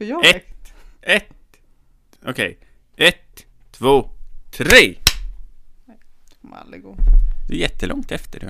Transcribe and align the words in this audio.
Ska 0.00 0.06
jag 0.06 0.26
Ett, 0.26 0.72
ett, 1.02 1.58
okej. 2.26 2.58
Ett, 2.96 3.46
två, 3.70 4.10
tre! 4.50 4.94
kommer 6.40 6.56
aldrig 6.56 6.82
gå. 6.82 6.96
Du 7.48 7.54
är 7.54 7.58
jättelångt 7.58 8.12
efter 8.12 8.40
du. 8.40 8.46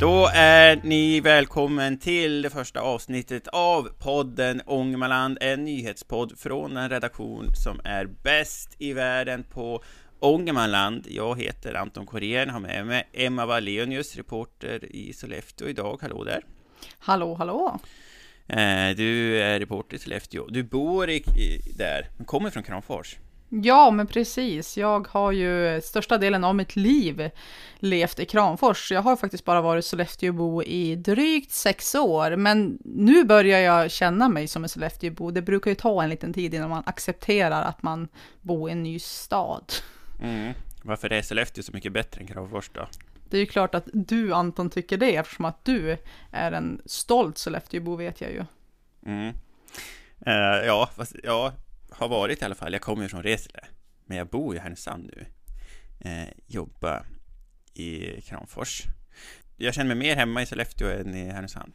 Då 0.00 0.30
är 0.34 0.80
ni 0.84 1.20
välkommen 1.20 1.98
till 1.98 2.42
det 2.42 2.50
första 2.50 2.80
avsnittet 2.80 3.48
av 3.48 3.88
podden 3.98 4.62
Ångermanland, 4.66 5.38
en 5.40 5.64
nyhetspodd 5.64 6.38
från 6.38 6.76
en 6.76 6.90
redaktion 6.90 7.54
som 7.64 7.80
är 7.84 8.04
bäst 8.04 8.76
i 8.78 8.92
världen 8.92 9.44
på 9.44 9.82
Ångermanland. 10.20 11.06
Jag 11.10 11.40
heter 11.42 11.74
Anton 11.74 12.06
Korén, 12.06 12.50
har 12.50 12.60
med 12.60 12.86
mig 12.86 13.08
Emma 13.12 13.46
Wallenius, 13.46 14.16
reporter 14.16 14.84
i 14.96 15.12
Sollefteå 15.12 15.68
idag. 15.68 15.98
Hallå 16.02 16.24
där! 16.24 16.44
Hallå, 16.98 17.34
hallå! 17.34 17.78
Eh, 18.48 18.96
Du 18.96 19.40
är 19.42 19.58
reporter 19.58 19.96
i 19.96 19.98
Sollefteå. 19.98 20.46
Du 20.48 20.62
bor 20.62 21.10
i, 21.10 21.16
i, 21.16 21.72
där, 21.78 22.08
men 22.16 22.26
kommer 22.26 22.50
från 22.50 22.62
Kramfors. 22.62 23.16
Ja, 23.52 23.90
men 23.90 24.06
precis. 24.06 24.78
Jag 24.78 25.08
har 25.08 25.32
ju 25.32 25.80
största 25.80 26.18
delen 26.18 26.44
av 26.44 26.54
mitt 26.54 26.76
liv 26.76 27.30
levt 27.78 28.20
i 28.20 28.24
Kramfors. 28.24 28.92
Jag 28.92 29.02
har 29.02 29.16
faktiskt 29.16 29.44
bara 29.44 29.60
varit 29.60 29.84
Sollefteåbo 29.84 30.62
i 30.62 30.96
drygt 30.96 31.50
sex 31.52 31.94
år, 31.94 32.36
men 32.36 32.78
nu 32.84 33.24
börjar 33.24 33.60
jag 33.60 33.90
känna 33.90 34.28
mig 34.28 34.48
som 34.48 34.62
en 34.62 34.68
Sollefteåbo. 34.68 35.30
Det 35.30 35.42
brukar 35.42 35.70
ju 35.70 35.74
ta 35.74 36.02
en 36.02 36.10
liten 36.10 36.32
tid 36.32 36.54
innan 36.54 36.70
man 36.70 36.82
accepterar 36.86 37.62
att 37.62 37.82
man 37.82 38.08
bor 38.40 38.68
i 38.68 38.72
en 38.72 38.82
ny 38.82 38.98
stad. 38.98 39.72
Mm. 40.22 40.52
Varför 40.82 41.12
är 41.12 41.22
Sollefteå 41.22 41.62
så 41.62 41.72
mycket 41.72 41.92
bättre 41.92 42.20
än 42.20 42.26
Kramfors 42.26 42.70
då? 42.74 42.88
Det 43.30 43.36
är 43.36 43.40
ju 43.40 43.46
klart 43.46 43.74
att 43.74 43.88
du 43.92 44.34
Anton 44.34 44.70
tycker 44.70 44.96
det 44.96 45.16
eftersom 45.16 45.44
att 45.44 45.64
du 45.64 45.96
är 46.30 46.52
en 46.52 46.82
stolt 46.86 47.38
Sollefteåbo 47.38 47.96
vet 47.96 48.20
jag 48.20 48.30
ju. 48.30 48.44
Mm. 49.06 49.34
Eh, 50.26 50.66
ja, 50.66 50.90
fast 50.96 51.16
jag 51.24 51.52
har 51.90 52.08
varit 52.08 52.42
i 52.42 52.44
alla 52.44 52.54
fall. 52.54 52.72
Jag 52.72 52.82
kommer 52.82 53.02
ju 53.02 53.08
från 53.08 53.22
Resele, 53.22 53.60
men 54.06 54.16
jag 54.16 54.26
bor 54.26 54.56
i 54.56 54.58
Härnösand 54.58 55.10
nu. 55.14 55.26
Eh, 56.10 56.28
jobbar 56.46 57.06
i 57.74 58.20
Kramfors. 58.20 58.82
Jag 59.56 59.74
känner 59.74 59.94
mig 59.94 59.96
mer 59.96 60.16
hemma 60.16 60.42
i 60.42 60.46
Sollefteå 60.46 60.88
än 60.88 61.14
i 61.14 61.30
Härnösand. 61.30 61.72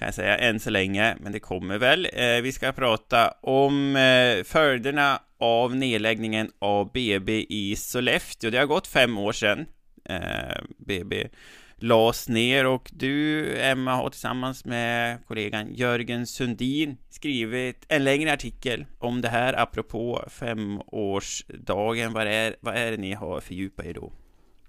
Kan 0.00 0.06
jag 0.06 0.14
säga, 0.14 0.38
än 0.38 0.60
så 0.60 0.70
länge, 0.70 1.16
men 1.20 1.32
det 1.32 1.40
kommer 1.40 1.78
väl. 1.78 2.08
Eh, 2.12 2.42
vi 2.42 2.52
ska 2.52 2.72
prata 2.72 3.34
om 3.40 3.96
eh, 3.96 4.44
följderna 4.44 5.20
av 5.38 5.76
nedläggningen 5.76 6.50
av 6.58 6.92
BB 6.92 7.46
i 7.48 7.76
Sollefteå. 7.76 8.50
Det 8.50 8.58
har 8.58 8.66
gått 8.66 8.86
fem 8.86 9.18
år 9.18 9.32
sedan 9.32 9.66
eh, 10.04 10.62
BB 10.78 11.28
lades 11.76 12.28
ner 12.28 12.66
och 12.66 12.90
du, 12.92 13.46
Emma, 13.60 13.94
har 13.94 14.10
tillsammans 14.10 14.64
med 14.64 15.18
kollegan 15.26 15.74
Jörgen 15.74 16.26
Sundin 16.26 16.96
skrivit 17.10 17.84
en 17.88 18.04
längre 18.04 18.32
artikel 18.32 18.86
om 18.98 19.20
det 19.20 19.28
här 19.28 19.60
apropå 19.60 20.24
femårsdagen. 20.28 22.12
Vad 22.12 22.26
är, 22.26 22.56
vad 22.60 22.76
är 22.76 22.90
det 22.90 22.96
ni 22.96 23.12
har 23.12 23.40
fördjupat 23.40 23.86
er 23.86 23.94
då? 23.94 24.12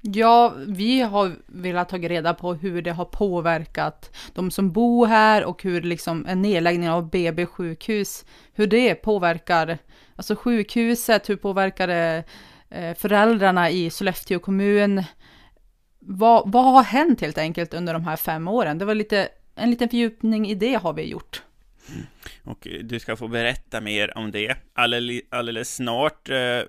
Ja, 0.04 0.54
vi 0.68 1.02
har 1.02 1.36
velat 1.46 1.90
ta 1.90 1.98
reda 1.98 2.34
på 2.34 2.54
hur 2.54 2.82
det 2.82 2.92
har 2.92 3.06
påverkat 3.06 4.18
de 4.34 4.52
som 4.52 4.72
bor 4.72 5.08
här 5.08 5.44
och 5.46 5.64
hur 5.64 5.82
liksom 5.82 6.26
en 6.26 6.42
nedläggning 6.42 6.90
av 6.90 7.10
BB 7.10 7.46
sjukhus, 7.46 8.26
hur 8.54 8.68
det 8.68 8.96
påverkar, 8.96 9.78
alltså 10.16 10.36
sjukhuset, 10.36 11.30
hur 11.30 11.36
påverkar 11.36 11.88
det 11.88 12.24
eh, 12.70 12.96
föräldrarna 12.96 13.70
i 13.70 13.90
Sollefteå 13.90 14.40
kommun? 14.40 15.04
Vad, 16.00 16.52
vad 16.52 16.64
har 16.64 16.84
hänt 16.84 17.22
helt 17.22 17.38
enkelt 17.38 17.74
under 17.74 17.94
de 17.94 18.06
här 18.06 18.16
fem 18.16 18.48
åren? 18.48 18.78
Det 18.78 18.86
var 18.86 18.96
lite, 18.96 19.30
en 19.56 19.70
liten 19.70 19.90
fördjupning 19.90 20.50
i 20.50 20.56
det 20.56 20.74
har 20.74 20.94
vi 20.94 21.10
gjort. 21.10 21.42
Mm. 21.90 22.06
Och 22.44 22.68
du 22.84 23.00
ska 23.00 23.16
få 23.16 23.28
berätta 23.28 23.82
mer 23.82 24.18
om 24.18 24.32
det 24.32 24.58
alldeles, 24.74 25.22
alldeles 25.30 25.76
snart. 25.76 26.30
Eh, 26.30 26.62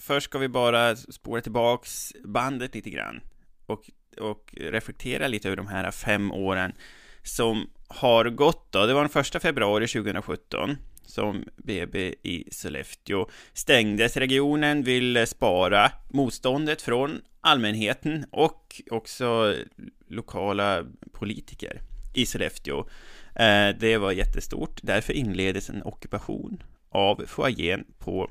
Först 0.00 0.24
ska 0.24 0.38
vi 0.38 0.48
bara 0.48 0.96
spåra 0.96 1.40
tillbaks 1.40 2.12
bandet 2.24 2.74
lite 2.74 2.90
grann 2.90 3.20
och, 3.66 3.90
och 4.20 4.54
reflektera 4.56 5.28
lite 5.28 5.48
över 5.48 5.56
de 5.56 5.66
här 5.66 5.90
fem 5.90 6.32
åren 6.32 6.72
som 7.22 7.70
har 7.88 8.24
gått 8.24 8.72
då. 8.72 8.86
Det 8.86 8.94
var 8.94 9.00
den 9.00 9.08
första 9.08 9.40
februari 9.40 9.86
2017 9.86 10.76
som 11.06 11.44
BB 11.56 12.14
i 12.22 12.44
Sollefteå 12.50 13.26
stängdes. 13.52 14.16
Regionen 14.16 14.82
ville 14.82 15.26
spara 15.26 15.90
motståndet 16.08 16.82
från 16.82 17.20
allmänheten 17.40 18.26
och 18.30 18.82
också 18.90 19.54
lokala 20.08 20.84
politiker 21.12 21.80
i 22.14 22.26
Sollefteå. 22.26 22.78
Eh, 23.34 23.68
det 23.80 23.98
var 23.98 24.12
jättestort. 24.12 24.80
Därför 24.82 25.12
inleddes 25.12 25.70
en 25.70 25.82
ockupation 25.82 26.62
av 26.90 27.24
foajén 27.26 27.84
på 27.98 28.30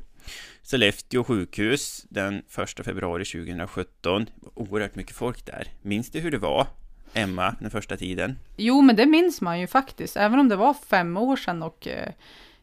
Sollefteå 0.61 1.23
sjukhus 1.23 2.05
den 2.09 2.41
1 2.57 2.85
februari 2.85 3.25
2017. 3.25 4.29
Oerhört 4.53 4.95
mycket 4.95 5.15
folk 5.15 5.45
där. 5.45 5.67
Minns 5.81 6.11
du 6.11 6.19
hur 6.19 6.31
det 6.31 6.37
var, 6.37 6.67
Emma, 7.13 7.55
den 7.59 7.71
första 7.71 7.97
tiden? 7.97 8.39
Jo, 8.57 8.81
men 8.81 8.95
det 8.95 9.05
minns 9.05 9.41
man 9.41 9.59
ju 9.59 9.67
faktiskt. 9.67 10.17
Även 10.17 10.39
om 10.39 10.49
det 10.49 10.55
var 10.55 10.73
fem 10.73 11.17
år 11.17 11.35
sedan 11.35 11.63
och 11.63 11.87
eh, 11.87 12.11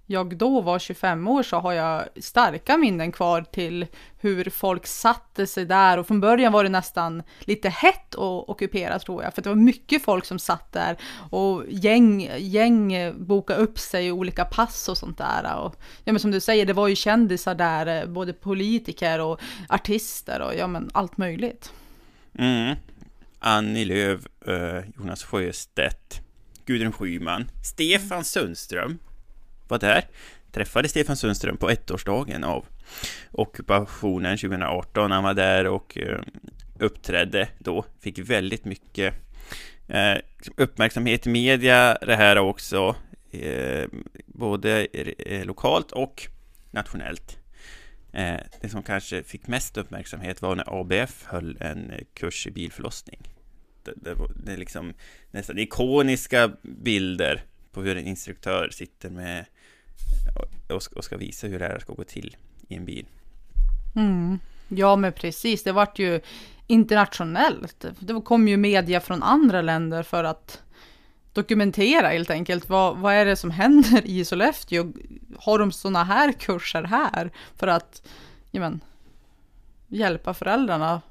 jag 0.06 0.36
då 0.36 0.60
var 0.60 0.78
25 0.78 1.28
år 1.28 1.42
så 1.42 1.56
har 1.56 1.72
jag 1.72 2.08
starka 2.16 2.76
minnen 2.76 3.12
kvar 3.12 3.42
till 3.42 3.86
hur 4.20 4.50
folk 4.50 4.86
satte 4.86 5.46
sig 5.46 5.64
där 5.64 5.98
och 5.98 6.06
från 6.06 6.20
början 6.20 6.52
var 6.52 6.64
det 6.64 6.70
nästan 6.70 7.22
lite 7.40 7.68
hett 7.68 8.14
att 8.14 8.48
ockupera 8.48 8.98
tror 8.98 9.22
jag, 9.22 9.34
för 9.34 9.42
det 9.42 9.48
var 9.48 9.56
mycket 9.56 10.04
folk 10.04 10.24
som 10.24 10.38
satt 10.38 10.72
där 10.72 10.96
och 11.30 11.64
gäng, 11.68 12.30
gäng 12.38 13.12
bokade 13.26 13.60
upp 13.60 13.78
sig 13.78 14.06
i 14.06 14.12
olika 14.12 14.44
pass 14.44 14.88
och 14.88 14.98
sånt 14.98 15.18
där. 15.18 15.56
Och, 15.56 15.76
ja 16.04 16.12
men 16.12 16.20
som 16.20 16.30
du 16.30 16.40
säger, 16.40 16.66
det 16.66 16.72
var 16.72 16.88
ju 16.88 16.96
kändisar 16.96 17.54
där, 17.54 18.02
eh, 18.02 18.08
både 18.08 18.32
politiker 18.32 19.20
och 19.20 19.40
artister 19.68 20.40
och 20.40 20.54
ja 20.54 20.66
men 20.66 20.90
allt 20.92 21.16
möjligt. 21.16 21.72
Mm. 22.38 22.76
Annie 23.38 23.84
Lööf, 23.84 24.20
eh, 24.46 24.84
Jonas 24.98 25.24
Sjöstedt, 25.24 26.20
Gudrun 26.66 26.92
Schyman, 26.92 27.50
Stefan 27.62 28.24
Sundström 28.24 28.98
var 29.68 29.78
där. 29.78 30.04
Träffade 30.52 30.88
Stefan 30.88 31.16
Sundström 31.16 31.56
på 31.56 31.70
ettårsdagen 31.70 32.44
av 32.44 32.66
ockupationen 33.32 34.38
2018. 34.38 35.10
Han 35.10 35.24
var 35.24 35.34
där 35.34 35.66
och 35.66 35.98
eh, 35.98 36.20
uppträdde 36.78 37.48
då. 37.58 37.84
Fick 38.00 38.18
väldigt 38.18 38.64
mycket 38.64 39.14
eh, 39.88 40.16
uppmärksamhet 40.56 41.26
i 41.26 41.30
media 41.30 41.98
det 42.00 42.16
här 42.16 42.38
också. 42.38 42.96
Eh, 43.30 43.88
både 44.26 44.86
lokalt 45.44 45.92
och 45.92 46.26
nationellt. 46.70 47.38
Det 48.60 48.68
som 48.68 48.82
kanske 48.82 49.22
fick 49.22 49.46
mest 49.46 49.76
uppmärksamhet 49.76 50.42
var 50.42 50.54
när 50.54 50.80
ABF 50.80 51.24
höll 51.24 51.56
en 51.60 51.92
kurs 52.14 52.46
i 52.46 52.50
bilförlossning. 52.50 53.20
Det, 53.84 54.14
det 54.44 54.52
är 54.52 54.56
liksom 54.56 54.94
nästan 55.30 55.58
ikoniska 55.58 56.52
bilder 56.62 57.44
på 57.72 57.82
hur 57.82 57.96
en 57.96 58.06
instruktör 58.06 58.68
sitter 58.72 59.10
med 59.10 59.44
och 60.68 61.04
ska, 61.04 61.16
visa 61.16 61.46
hur 61.46 61.58
det 61.58 61.64
här 61.64 61.78
ska 61.78 61.92
gå 61.92 62.04
till 62.04 62.36
i 62.68 62.74
en 62.74 62.84
bil. 62.84 63.06
Mm. 63.96 64.38
Ja, 64.68 64.96
men 64.96 65.12
precis. 65.12 65.62
Det 65.62 65.72
vart 65.72 65.98
ju 65.98 66.20
internationellt. 66.66 67.84
Det 67.98 68.20
kom 68.20 68.48
ju 68.48 68.56
media 68.56 69.00
från 69.00 69.22
andra 69.22 69.62
länder 69.62 70.02
för 70.02 70.24
att 70.24 70.62
dokumentera 71.32 72.08
helt 72.08 72.30
enkelt. 72.30 72.68
Vad, 72.68 72.96
vad 72.96 73.14
är 73.14 73.24
det 73.24 73.36
som 73.36 73.50
händer 73.50 74.06
i 74.06 74.24
Sollefteå? 74.24 74.92
Har 75.38 75.58
de 75.58 75.72
sådana 75.72 76.04
här 76.04 76.32
kurser 76.32 76.82
här 76.82 77.30
för 77.56 77.66
att 77.66 78.02
ja, 78.50 78.60
men, 78.60 78.80
hjälpa 79.88 80.34
föräldrarna 80.34 81.02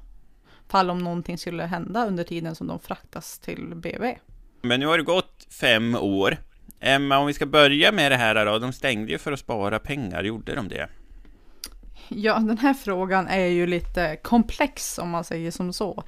fall 0.68 0.90
om 0.90 0.98
någonting 0.98 1.38
skulle 1.38 1.62
hända 1.62 2.06
under 2.06 2.24
tiden 2.24 2.54
som 2.54 2.66
de 2.66 2.80
fraktas 2.80 3.38
till 3.38 3.74
BB? 3.74 4.18
Men 4.62 4.80
nu 4.80 4.86
har 4.86 4.98
det 4.98 5.04
gått 5.04 5.46
fem 5.50 5.94
år. 5.94 6.38
Emma, 6.80 7.18
om 7.18 7.26
vi 7.26 7.32
ska 7.32 7.46
börja 7.46 7.92
med 7.92 8.12
det 8.12 8.16
här 8.16 8.46
då. 8.46 8.58
De 8.58 8.72
stängde 8.72 9.12
ju 9.12 9.18
för 9.18 9.32
att 9.32 9.38
spara 9.38 9.78
pengar, 9.78 10.24
gjorde 10.24 10.54
de 10.54 10.68
det? 10.68 10.88
Ja, 12.08 12.34
den 12.34 12.58
här 12.58 12.74
frågan 12.74 13.28
är 13.28 13.46
ju 13.46 13.66
lite 13.66 14.16
komplex 14.22 14.98
om 14.98 15.10
man 15.10 15.24
säger 15.24 15.50
som 15.50 15.72
så. 15.72 16.04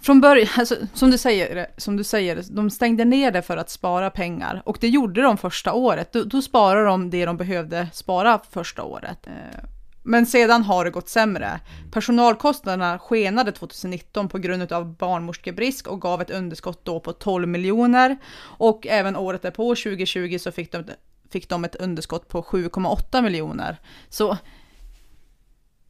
Från 0.00 0.20
början, 0.20 0.48
alltså, 0.56 0.76
som, 0.94 1.10
du 1.10 1.18
säger, 1.18 1.66
som 1.76 1.96
du 1.96 2.04
säger, 2.04 2.42
de 2.50 2.70
stängde 2.70 3.04
ner 3.04 3.30
det 3.30 3.42
för 3.42 3.56
att 3.56 3.70
spara 3.70 4.10
pengar. 4.10 4.62
Och 4.64 4.78
det 4.80 4.88
gjorde 4.88 5.22
de 5.22 5.38
första 5.38 5.72
året. 5.72 6.12
Då, 6.12 6.24
då 6.24 6.42
sparade 6.42 6.86
de 6.86 7.10
det 7.10 7.26
de 7.26 7.36
behövde 7.36 7.88
spara 7.92 8.40
första 8.50 8.82
året. 8.82 9.26
Eh, 9.26 9.68
men 10.08 10.26
sedan 10.26 10.62
har 10.62 10.84
det 10.84 10.90
gått 10.90 11.08
sämre. 11.08 11.60
Personalkostnaderna 11.90 12.98
skenade 12.98 13.52
2019 13.52 14.28
på 14.28 14.38
grund 14.38 14.72
av 14.72 14.96
barnmorskebrist 14.96 15.86
och 15.86 16.00
gav 16.00 16.22
ett 16.22 16.30
underskott 16.30 16.84
då 16.84 17.00
på 17.00 17.12
12 17.12 17.48
miljoner. 17.48 18.16
Och 18.40 18.86
även 18.86 19.16
året 19.16 19.42
därpå, 19.42 19.74
2020, 19.74 20.38
så 20.40 20.52
fick 20.52 20.72
de, 20.72 20.84
fick 21.30 21.48
de 21.48 21.64
ett 21.64 21.74
underskott 21.74 22.28
på 22.28 22.42
7,8 22.42 23.22
miljoner. 23.22 23.80
Så 24.08 24.36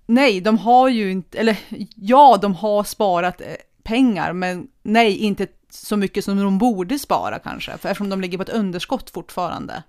nej, 0.06 0.40
de 0.40 0.58
har 0.58 0.88
ju 0.88 1.10
inte, 1.10 1.38
eller 1.38 1.58
ja, 1.94 2.38
de 2.42 2.54
har 2.54 2.84
sparat 2.84 3.40
eh, 3.40 3.46
pengar, 3.82 4.32
men 4.32 4.68
nej, 4.82 5.16
inte 5.16 5.46
så 5.70 5.96
mycket 5.96 6.24
som 6.24 6.36
de 6.36 6.58
borde 6.58 6.98
spara 6.98 7.38
kanske, 7.38 7.78
för 7.78 7.88
eftersom 7.88 8.08
de 8.08 8.20
ligger 8.20 8.38
på 8.38 8.42
ett 8.42 8.48
underskott 8.48 9.10
fortfarande. 9.10 9.82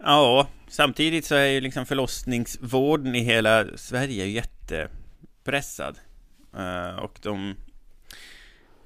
Ja, 0.00 0.48
samtidigt 0.68 1.24
så 1.24 1.34
är 1.34 1.46
ju 1.46 1.60
liksom 1.60 1.86
förlossningsvården 1.86 3.14
i 3.14 3.20
hela 3.20 3.76
Sverige 3.76 4.26
jättepressad. 4.26 5.98
Uh, 6.56 6.98
och 6.98 7.18
de, 7.22 7.54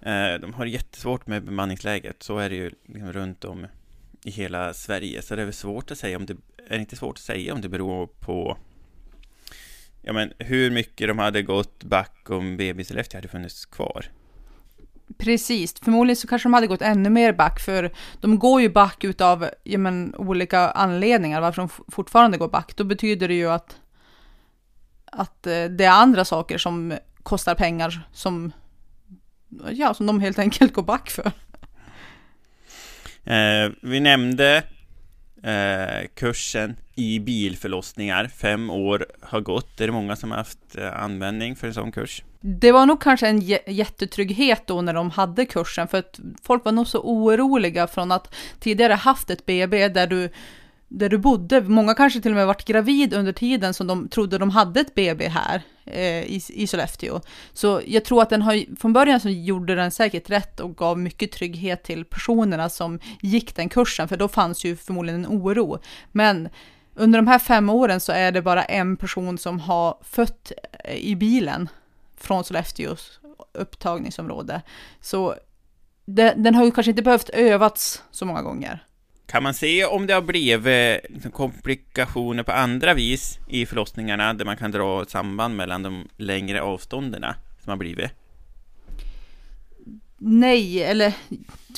uh, 0.06 0.40
de 0.40 0.54
har 0.54 0.66
jättesvårt 0.66 1.26
med 1.26 1.44
bemanningsläget, 1.44 2.22
så 2.22 2.38
är 2.38 2.50
det 2.50 2.56
ju 2.56 2.70
liksom 2.86 3.12
runt 3.12 3.44
om 3.44 3.66
i 4.24 4.30
hela 4.30 4.74
Sverige. 4.74 5.22
Så 5.22 5.36
det 5.36 5.42
är 5.42 5.46
väl 5.46 5.54
svårt 5.54 5.90
att 5.90 5.98
säga 5.98 6.16
om 6.16 6.26
det, 6.26 6.36
är 6.66 6.74
det 6.74 6.80
inte 6.80 6.96
svårt 6.96 7.16
att 7.16 7.24
säga 7.24 7.54
om 7.54 7.60
det 7.60 7.68
beror 7.68 8.06
på 8.06 8.58
ja, 10.02 10.12
men 10.12 10.32
hur 10.38 10.70
mycket 10.70 11.08
de 11.08 11.18
hade 11.18 11.42
gått 11.42 11.84
back 11.84 12.30
om 12.30 12.56
BB 12.56 12.84
Sollefteå 12.84 13.18
hade 13.18 13.28
funnits 13.28 13.66
kvar. 13.66 14.06
Precis, 15.18 15.74
förmodligen 15.82 16.16
så 16.16 16.28
kanske 16.28 16.46
de 16.48 16.54
hade 16.54 16.66
gått 16.66 16.82
ännu 16.82 17.10
mer 17.10 17.32
back, 17.32 17.60
för 17.60 17.92
de 18.20 18.38
går 18.38 18.60
ju 18.60 18.68
back 18.68 19.04
utav 19.04 19.48
ja, 19.62 19.78
men, 19.78 20.14
olika 20.14 20.70
anledningar 20.70 21.40
varför 21.40 21.62
de 21.62 21.68
fortfarande 21.68 22.38
går 22.38 22.48
back. 22.48 22.76
Då 22.76 22.84
betyder 22.84 23.28
det 23.28 23.34
ju 23.34 23.50
att, 23.50 23.76
att 25.04 25.46
eh, 25.46 25.64
det 25.64 25.84
är 25.84 25.90
andra 25.90 26.24
saker 26.24 26.58
som 26.58 26.94
kostar 27.22 27.54
pengar 27.54 28.08
som, 28.12 28.52
ja, 29.70 29.94
som 29.94 30.06
de 30.06 30.20
helt 30.20 30.38
enkelt 30.38 30.74
går 30.74 30.82
back 30.82 31.10
för. 31.10 31.32
Eh, 33.24 33.70
vi 33.82 34.00
nämnde 34.00 34.62
eh, 35.42 36.08
kursen 36.14 36.76
i 36.94 37.20
bilförlossningar. 37.20 38.30
Fem 38.36 38.70
år 38.70 39.06
har 39.20 39.40
gått. 39.40 39.80
Är 39.80 39.86
det 39.86 39.92
många 39.92 40.16
som 40.16 40.30
har 40.30 40.38
haft 40.38 40.78
eh, 40.78 41.02
användning 41.02 41.56
för 41.56 41.66
en 41.66 41.74
sån 41.74 41.92
kurs? 41.92 42.22
Det 42.40 42.72
var 42.72 42.86
nog 42.86 43.02
kanske 43.02 43.28
en 43.28 43.40
jättetrygghet 43.66 44.66
då 44.66 44.82
när 44.82 44.94
de 44.94 45.10
hade 45.10 45.46
kursen, 45.46 45.88
för 45.88 45.98
att 45.98 46.20
folk 46.42 46.64
var 46.64 46.72
nog 46.72 46.86
så 46.86 46.98
oroliga 46.98 47.86
från 47.86 48.12
att 48.12 48.34
tidigare 48.60 48.92
haft 48.92 49.30
ett 49.30 49.46
BB 49.46 49.88
där 49.88 50.06
du 50.06 50.30
där 50.94 51.08
du 51.08 51.18
bodde. 51.18 51.60
Många 51.60 51.94
kanske 51.94 52.20
till 52.20 52.30
och 52.30 52.36
med 52.36 52.46
varit 52.46 52.64
gravid 52.64 53.14
under 53.14 53.32
tiden 53.32 53.74
som 53.74 53.86
de 53.86 54.08
trodde 54.08 54.38
de 54.38 54.50
hade 54.50 54.80
ett 54.80 54.94
BB 54.94 55.28
här 55.28 55.62
eh, 55.84 56.22
i, 56.22 56.42
i 56.48 56.66
Sollefteå. 56.66 57.20
Så 57.52 57.80
jag 57.86 58.04
tror 58.04 58.22
att 58.22 58.30
den 58.30 58.42
har, 58.42 58.76
från 58.76 58.92
början 58.92 59.20
så 59.20 59.28
gjorde 59.28 59.74
den 59.74 59.90
säkert 59.90 60.30
rätt 60.30 60.60
och 60.60 60.76
gav 60.76 60.98
mycket 60.98 61.32
trygghet 61.32 61.82
till 61.82 62.04
personerna 62.04 62.68
som 62.68 62.98
gick 63.20 63.56
den 63.56 63.68
kursen, 63.68 64.08
för 64.08 64.16
då 64.16 64.28
fanns 64.28 64.64
ju 64.64 64.76
förmodligen 64.76 65.24
en 65.24 65.30
oro. 65.30 65.78
Men 66.12 66.48
under 66.94 67.18
de 67.18 67.26
här 67.26 67.38
fem 67.38 67.70
åren 67.70 68.00
så 68.00 68.12
är 68.12 68.32
det 68.32 68.42
bara 68.42 68.64
en 68.64 68.96
person 68.96 69.38
som 69.38 69.60
har 69.60 69.98
fött 70.02 70.52
eh, 70.84 70.96
i 70.96 71.16
bilen 71.16 71.68
från 72.16 72.44
Sollefteås 72.44 73.20
upptagningsområde. 73.52 74.62
Så 75.00 75.34
det, 76.04 76.34
den 76.36 76.54
har 76.54 76.64
ju 76.64 76.70
kanske 76.70 76.90
inte 76.90 77.02
behövt 77.02 77.28
övats 77.28 78.02
så 78.10 78.24
många 78.24 78.42
gånger. 78.42 78.86
Kan 79.32 79.42
man 79.42 79.54
se 79.54 79.84
om 79.84 80.06
det 80.06 80.14
har 80.14 80.22
blivit 80.22 81.00
liksom, 81.08 81.30
komplikationer 81.30 82.42
på 82.42 82.52
andra 82.52 82.94
vis 82.94 83.38
i 83.48 83.66
förlossningarna 83.66 84.34
där 84.34 84.44
man 84.44 84.56
kan 84.56 84.70
dra 84.70 85.02
ett 85.02 85.10
samband 85.10 85.56
mellan 85.56 85.82
de 85.82 86.08
längre 86.16 86.62
avstånden 86.62 87.24
som 87.64 87.70
har 87.70 87.76
blivit? 87.76 88.10
Nej, 90.18 90.82
eller 90.82 91.14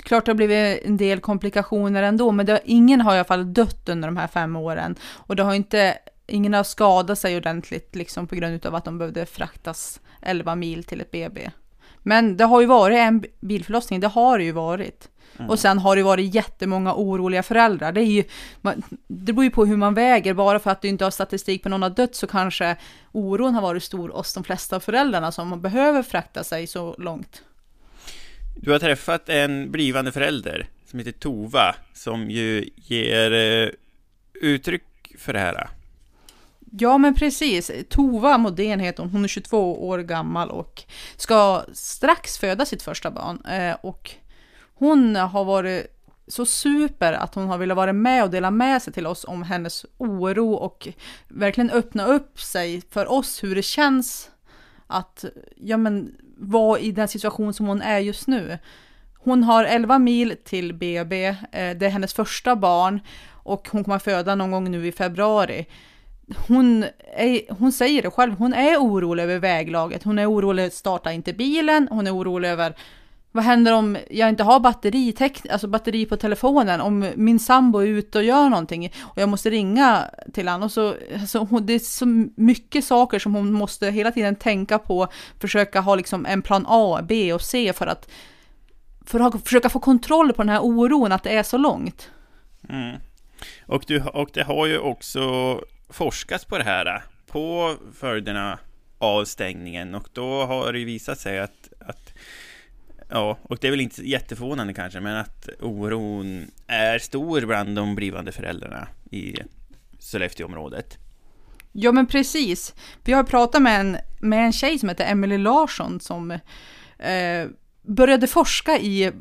klart 0.03 0.25
det 0.25 0.31
har 0.31 0.37
blivit 0.37 0.85
en 0.85 0.97
del 0.97 1.21
komplikationer 1.21 2.03
ändå, 2.03 2.33
men 2.33 2.47
det, 2.47 2.61
ingen 2.65 3.01
har 3.01 3.15
i 3.15 3.17
alla 3.17 3.25
fall 3.25 3.55
dött 3.55 3.89
under 3.89 4.09
de 4.09 4.17
här 4.17 4.29
fem 4.29 4.57
åren. 4.57 4.97
Och 5.03 5.37
det 5.37 5.43
har 5.43 5.55
inte, 5.55 5.99
ingen 6.27 6.55
har 6.55 6.65
skadat 6.65 7.19
sig 7.19 7.37
ordentligt 7.37 7.95
liksom 7.95 8.27
på 8.27 8.35
grund 8.35 8.67
av 8.67 8.75
att 8.75 8.85
de 8.85 8.99
behövde 8.99 9.27
fraktas 9.27 10.01
11 10.23 10.55
mil 10.55 10.85
till 10.85 11.01
ett 11.01 11.11
BB. 11.11 11.51
Men 12.03 12.37
det 12.37 12.45
har 12.45 12.61
ju 12.61 12.67
varit 12.67 12.99
en 12.99 13.25
bilförlossning, 13.41 14.01
det 14.01 14.09
har 14.09 14.39
det 14.39 14.45
ju 14.45 14.53
varit. 14.53 15.09
Mm. 15.39 15.51
Och 15.51 15.59
sen 15.59 15.79
har 15.79 15.97
det 15.97 16.03
varit 16.03 16.35
jättemånga 16.35 16.95
oroliga 16.95 17.43
föräldrar. 17.43 17.93
Det, 17.93 18.01
är 18.01 18.05
ju, 18.05 18.25
man, 18.61 18.83
det 19.07 19.33
beror 19.33 19.45
ju 19.45 19.51
på 19.51 19.65
hur 19.65 19.77
man 19.77 19.95
väger, 19.95 20.35
bara 20.35 20.59
för 20.59 20.71
att 20.71 20.83
du 20.83 20.89
inte 20.89 21.05
har 21.05 21.11
statistik 21.11 21.63
på 21.63 21.69
någon 21.69 21.83
har 21.83 21.91
dött 21.91 22.15
så 22.15 22.27
kanske 22.27 22.77
oron 23.13 23.55
har 23.55 23.63
varit 23.63 23.83
stor 23.83 24.09
hos 24.09 24.35
de 24.35 24.45
flesta 24.45 24.81
föräldrarna 24.81 25.33
som 25.33 25.61
behöver 25.61 26.03
frakta 26.03 26.45
sig 26.45 26.67
så 26.67 26.95
långt. 26.99 27.43
Du 28.57 28.73
har 28.73 28.79
träffat 28.79 29.29
en 29.29 29.71
blivande 29.71 30.13
förälder 30.13 30.69
som 30.87 30.99
heter 30.99 31.13
Tova, 31.13 31.75
som 31.93 32.31
ju 32.31 32.69
ger 32.77 33.33
eh, 33.33 33.69
uttryck 34.35 34.83
för 35.19 35.33
det 35.33 35.39
här. 35.39 35.69
Ja, 36.79 36.99
men 36.99 37.15
precis. 37.15 37.71
Tova 37.89 38.39
Modén 38.39 38.81
heter 38.81 39.03
hon. 39.03 39.13
Hon 39.13 39.25
är 39.25 39.29
22 39.29 39.89
år 39.89 39.99
gammal 39.99 40.51
och 40.51 40.83
ska 41.17 41.65
strax 41.73 42.39
föda 42.39 42.67
sitt 42.67 42.83
första 42.83 43.11
barn. 43.11 43.45
Eh, 43.47 43.77
och 43.81 44.11
hon 44.75 45.17
har 45.17 45.45
varit 45.45 45.87
så 46.27 46.47
super 46.47 47.13
att 47.13 47.35
hon 47.35 47.47
har 47.47 47.59
velat 47.59 47.77
vara 47.77 47.93
med 47.93 48.25
och 48.25 48.31
dela 48.31 48.51
med 48.51 48.83
sig 48.83 48.93
till 48.93 49.07
oss 49.07 49.25
om 49.25 49.43
hennes 49.43 49.87
oro 49.99 50.53
och 50.53 50.89
verkligen 51.29 51.71
öppna 51.71 52.07
upp 52.07 52.41
sig 52.41 52.83
för 52.91 53.13
oss 53.13 53.43
hur 53.45 53.55
det 53.55 53.63
känns 53.63 54.31
att 54.87 55.25
ja, 55.57 55.77
men, 55.77 56.15
vara 56.37 56.79
i 56.79 56.93
den 56.93 57.09
situation 57.09 57.55
som 57.55 57.67
hon 57.67 57.83
är 57.83 57.99
just 57.99 58.27
nu. 58.27 58.59
Hon 59.19 59.43
har 59.45 59.65
11 59.65 59.99
mil 59.99 60.37
till 60.45 60.75
BB, 60.75 61.27
eh, 61.27 61.37
det 61.51 61.87
är 61.87 61.89
hennes 61.89 62.15
första 62.15 62.57
barn 62.57 63.01
och 63.31 63.69
hon 63.73 63.85
kommer 63.85 63.99
föda 63.99 64.35
någon 64.35 64.51
gång 64.51 64.71
nu 64.71 64.87
i 64.87 64.93
februari. 64.93 65.67
Hon, 66.49 66.85
är, 67.17 67.55
hon 67.55 67.73
säger 67.73 68.03
det 68.03 68.11
själv, 68.11 68.35
hon 68.35 68.55
är 68.55 68.77
orolig 68.77 69.23
över 69.23 69.39
väglaget, 69.39 70.03
hon 70.03 70.19
är 70.19 70.31
orolig 70.31 70.65
att 70.65 70.73
starta 70.73 71.13
inte 71.13 71.33
bilen, 71.33 71.89
hon 71.91 72.07
är 72.07 72.17
orolig 72.17 72.49
över 72.49 72.75
vad 73.35 73.45
händer 73.45 73.73
om 73.73 73.97
jag 74.11 74.29
inte 74.29 74.43
har 74.43 74.61
batteri, 74.61 75.15
alltså 75.51 75.67
batteri 75.67 76.07
på 76.07 76.17
telefonen, 76.17 76.81
om 76.81 77.13
min 77.17 77.39
sambo 77.39 77.79
är 77.79 77.87
ute 77.87 78.19
och 78.19 78.25
gör 78.25 78.49
någonting 78.49 78.93
och 79.01 79.19
jag 79.19 79.29
måste 79.29 79.51
ringa 79.51 80.11
till 80.33 80.49
honom. 80.49 80.63
Och 80.63 80.73
så, 80.73 80.95
alltså, 81.21 81.45
det 81.45 81.73
är 81.73 81.79
så 81.79 82.07
mycket 82.37 82.85
saker 82.85 83.19
som 83.19 83.35
hon 83.35 83.53
måste 83.53 83.91
hela 83.91 84.11
tiden 84.11 84.37
tänka 84.37 84.79
på, 84.79 85.09
försöka 85.41 85.81
ha 85.81 85.95
liksom 85.95 86.27
en 86.27 86.43
plan 86.43 86.65
A, 86.69 87.01
B 87.03 87.33
och 87.33 87.43
C 87.43 87.73
för 87.73 87.87
att, 87.87 88.11
för 89.07 89.21
att 89.21 89.45
försöka 89.45 89.69
få 89.69 89.81
kontroll 89.81 90.33
på 90.33 90.43
den 90.43 90.49
här 90.49 90.61
oron 90.65 91.13
att 91.13 91.23
det 91.23 91.37
är 91.37 91.43
så 91.43 91.57
långt. 91.57 92.11
Mm. 92.69 92.97
Och, 93.67 93.85
du, 93.87 94.03
och 94.03 94.31
det 94.33 94.43
har 94.43 94.67
ju 94.67 94.79
också 94.79 95.61
forskats 95.89 96.45
på 96.45 96.59
det 96.59 96.65
här, 96.65 97.03
på 97.27 97.75
följderna 97.95 98.59
av 98.99 99.25
stängningen 99.25 99.95
och 99.95 100.09
då 100.13 100.45
har 100.45 100.73
det 100.73 100.85
visat 100.85 101.19
sig 101.19 101.41
att, 101.41 101.69
att 101.81 102.15
Ja, 103.09 103.39
och 103.43 103.59
det 103.61 103.67
är 103.67 103.71
väl 103.71 103.81
inte 103.81 104.09
jätteförvånande 104.09 104.75
kanske, 104.75 105.01
men 105.01 105.17
att 105.17 105.49
oron 105.61 106.51
är 106.67 106.99
stor 106.99 107.47
bland 107.47 107.77
de 107.77 107.95
blivande 107.95 108.33
föräldrarna 108.33 108.89
i 109.11 109.35
Sollefteåområdet. 109.99 110.99
Ja, 111.73 111.93
men 111.93 112.07
precis. 112.07 112.75
Vi 113.05 113.13
har 113.13 113.25
pratat 113.25 113.63
med 113.63 113.81
en, 113.81 113.97
med 114.21 114.45
en 114.45 114.53
tjej 114.53 114.79
som 114.79 114.89
heter 114.89 115.05
Emily 115.05 115.39
Larsson 115.39 116.01
som 116.01 116.31
eh, 116.99 117.49
började 117.83 118.27
forska 118.27 118.79
i, 118.79 119.13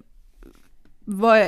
vad, 1.00 1.48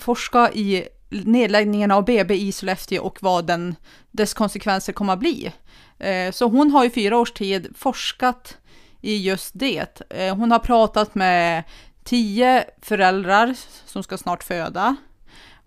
forska 0.00 0.52
i 0.52 0.88
nedläggningen 1.08 1.90
av 1.90 2.04
BB 2.04 2.34
i 2.34 2.52
Sollefteå 2.52 3.02
och 3.02 3.22
vad 3.22 3.46
den, 3.46 3.74
dess 4.10 4.34
konsekvenser 4.34 4.92
kommer 4.92 5.12
att 5.12 5.18
bli. 5.18 5.52
Eh, 5.98 6.32
så 6.32 6.48
hon 6.48 6.70
har 6.70 6.84
i 6.84 6.90
fyra 6.90 7.18
års 7.18 7.32
tid 7.32 7.68
forskat 7.74 8.58
i 9.00 9.16
just 9.16 9.50
det. 9.54 10.02
Eh, 10.10 10.36
hon 10.36 10.50
har 10.50 10.58
pratat 10.58 11.14
med 11.14 11.64
tio 12.04 12.64
föräldrar 12.82 13.54
som 13.86 14.02
ska 14.02 14.18
snart 14.18 14.44
föda. 14.44 14.96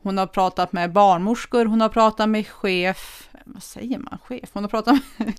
Hon 0.01 0.17
har 0.17 0.27
pratat 0.27 0.71
med 0.71 0.91
barnmorskor, 0.91 1.65
hon 1.65 1.81
har 1.81 1.89
pratat 1.89 2.29
med 2.29 2.47
chef, 2.47 3.29
vad 3.45 3.63
säger 3.63 3.97
man, 3.97 4.17
chef? 4.23 4.49
Hon 4.53 4.63
har 4.63 4.69
pratat 4.69 4.95
med, 5.17 5.33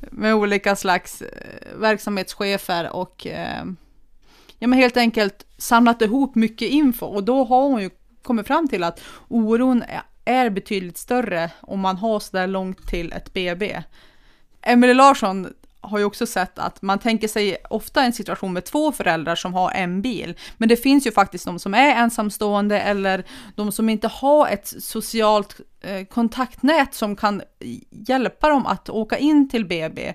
med 0.10 0.34
olika 0.34 0.76
slags 0.76 1.22
eh, 1.22 1.78
verksamhetschefer 1.78 2.90
och 2.92 3.26
eh, 3.26 3.64
ja, 4.58 4.68
men 4.68 4.72
helt 4.72 4.96
enkelt 4.96 5.46
samlat 5.58 6.02
ihop 6.02 6.34
mycket 6.34 6.68
info 6.68 7.06
och 7.06 7.24
då 7.24 7.44
har 7.44 7.62
hon 7.62 7.82
ju 7.82 7.90
kommit 8.22 8.46
fram 8.46 8.68
till 8.68 8.84
att 8.84 9.00
oron 9.28 9.84
är 10.24 10.50
betydligt 10.50 10.98
större 10.98 11.50
om 11.60 11.80
man 11.80 11.96
har 11.96 12.20
så 12.20 12.36
där 12.36 12.46
långt 12.46 12.88
till 12.88 13.12
ett 13.12 13.32
BB. 13.32 13.82
Emelie 14.62 14.94
Larsson 14.94 15.54
har 15.86 15.98
ju 15.98 16.04
också 16.04 16.26
sett 16.26 16.58
att 16.58 16.82
man 16.82 16.98
tänker 16.98 17.28
sig 17.28 17.56
ofta 17.70 18.02
en 18.02 18.12
situation 18.12 18.52
med 18.52 18.64
två 18.64 18.92
föräldrar 18.92 19.34
som 19.34 19.54
har 19.54 19.70
en 19.70 20.02
bil, 20.02 20.34
men 20.56 20.68
det 20.68 20.76
finns 20.76 21.06
ju 21.06 21.12
faktiskt 21.12 21.44
de 21.44 21.58
som 21.58 21.74
är 21.74 21.94
ensamstående 21.94 22.80
eller 22.80 23.24
de 23.54 23.72
som 23.72 23.88
inte 23.88 24.08
har 24.08 24.48
ett 24.48 24.74
socialt 24.78 25.60
eh, 25.80 26.04
kontaktnät 26.04 26.94
som 26.94 27.16
kan 27.16 27.42
hjälpa 27.90 28.48
dem 28.48 28.66
att 28.66 28.88
åka 28.88 29.18
in 29.18 29.48
till 29.48 29.64
BB. 29.64 30.14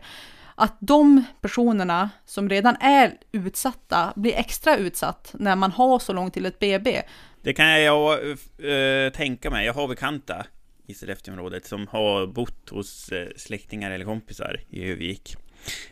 Att 0.56 0.78
de 0.80 1.24
personerna 1.42 2.10
som 2.26 2.50
redan 2.50 2.76
är 2.76 3.14
utsatta 3.32 4.14
blir 4.16 4.34
extra 4.34 4.78
utsatt 4.78 5.32
när 5.34 5.56
man 5.56 5.72
har 5.72 6.00
så 6.00 6.14
långt 6.14 6.34
till 6.34 6.46
ett 6.46 6.60
BB. 6.60 7.02
Det 7.42 7.54
kan 7.54 7.82
jag 7.82 8.20
äh, 8.30 9.12
tänka 9.14 9.50
mig. 9.50 9.66
Jag 9.66 9.74
har 9.74 9.88
bekanta 9.88 10.46
i 10.88 10.94
Sollefteåområdet 10.94 11.66
som 11.66 11.88
har 11.88 12.28
bott 12.28 12.70
hos 12.70 13.10
eh, 13.10 13.28
släktingar 13.36 13.92
eller 13.92 14.06
kompisar 14.06 14.60
i 14.70 14.92
Övik 14.92 15.36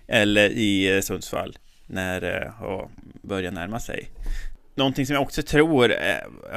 eller 0.07 0.49
i 0.49 0.95
eh, 0.95 1.01
Sundsvall 1.01 1.57
när 1.87 2.15
eh, 2.15 2.21
det 2.21 2.53
har 2.57 2.89
börjat 3.21 3.53
närma 3.53 3.79
sig. 3.79 4.09
Någonting 4.75 5.05
som 5.05 5.13
jag 5.13 5.23
också 5.23 5.41
tror 5.41 5.91
eh, 5.91 5.97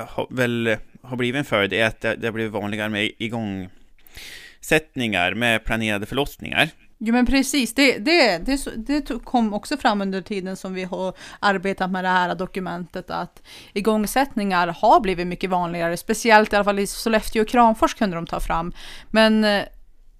har, 0.06 0.26
väl 0.30 0.76
har 1.02 1.16
blivit 1.16 1.38
en 1.38 1.44
följd 1.44 1.72
är 1.72 1.86
att 1.86 2.00
det, 2.00 2.16
det 2.16 2.26
har 2.26 2.32
blivit 2.32 2.52
vanligare 2.52 2.88
med 2.88 3.10
igångsättningar 3.18 5.34
med 5.34 5.64
planerade 5.64 6.06
förlossningar. 6.06 6.70
Jo 7.04 7.12
men 7.12 7.26
precis, 7.26 7.74
det, 7.74 7.98
det, 7.98 8.38
det, 8.38 8.58
det, 8.76 9.24
kom 9.24 9.54
också 9.54 9.76
fram 9.76 10.00
under 10.00 10.22
tiden 10.22 10.56
som 10.56 10.74
vi 10.74 10.84
har 10.84 11.14
arbetat 11.40 11.90
med 11.90 12.04
det 12.04 12.08
här 12.08 12.34
dokumentet 12.34 13.10
att 13.10 13.42
igångsättningar 13.72 14.76
har 14.80 15.00
blivit 15.00 15.26
mycket 15.26 15.50
vanligare, 15.50 15.96
speciellt 15.96 16.52
i 16.52 16.56
alla 16.56 16.64
fall 16.64 16.78
i 16.78 16.86
Sollefteå 16.86 17.42
och 17.42 17.48
Kramfors 17.48 17.94
kunde 17.94 18.16
de 18.16 18.26
ta 18.26 18.40
fram. 18.40 18.72
Men 19.10 19.44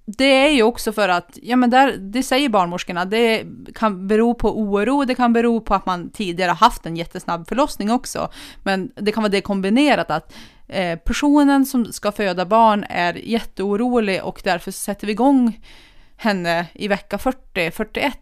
det 0.05 0.25
är 0.25 0.49
ju 0.49 0.63
också 0.63 0.93
för 0.93 1.09
att, 1.09 1.39
ja 1.43 1.57
men 1.57 1.71
där, 1.71 1.97
det 1.97 2.23
säger 2.23 2.49
barnmorskorna, 2.49 3.05
det 3.05 3.45
kan 3.75 4.09
bero 4.09 4.35
på 4.35 4.61
oro, 4.61 5.05
det 5.05 5.15
kan 5.15 5.33
bero 5.33 5.61
på 5.61 5.75
att 5.75 5.87
man 5.87 6.11
tidigare 6.11 6.51
haft 6.51 6.87
en 6.87 6.97
jättesnabb 6.97 7.49
förlossning 7.49 7.91
också. 7.91 8.33
Men 8.63 8.93
det 8.97 9.13
kan 9.13 9.23
vara 9.23 9.31
det 9.31 9.41
kombinerat 9.41 10.11
att 10.11 10.35
eh, 10.69 10.99
personen 10.99 11.67
som 11.67 11.93
ska 11.93 12.13
föda 12.13 12.47
barn 12.47 12.85
är 12.89 13.15
jätteorolig 13.15 14.23
och 14.23 14.41
därför 14.45 14.71
sätter 14.71 15.07
vi 15.07 15.13
igång 15.13 15.61
henne 16.17 16.67
i 16.75 16.89
vecka 16.89 17.17
40-41 17.17 18.13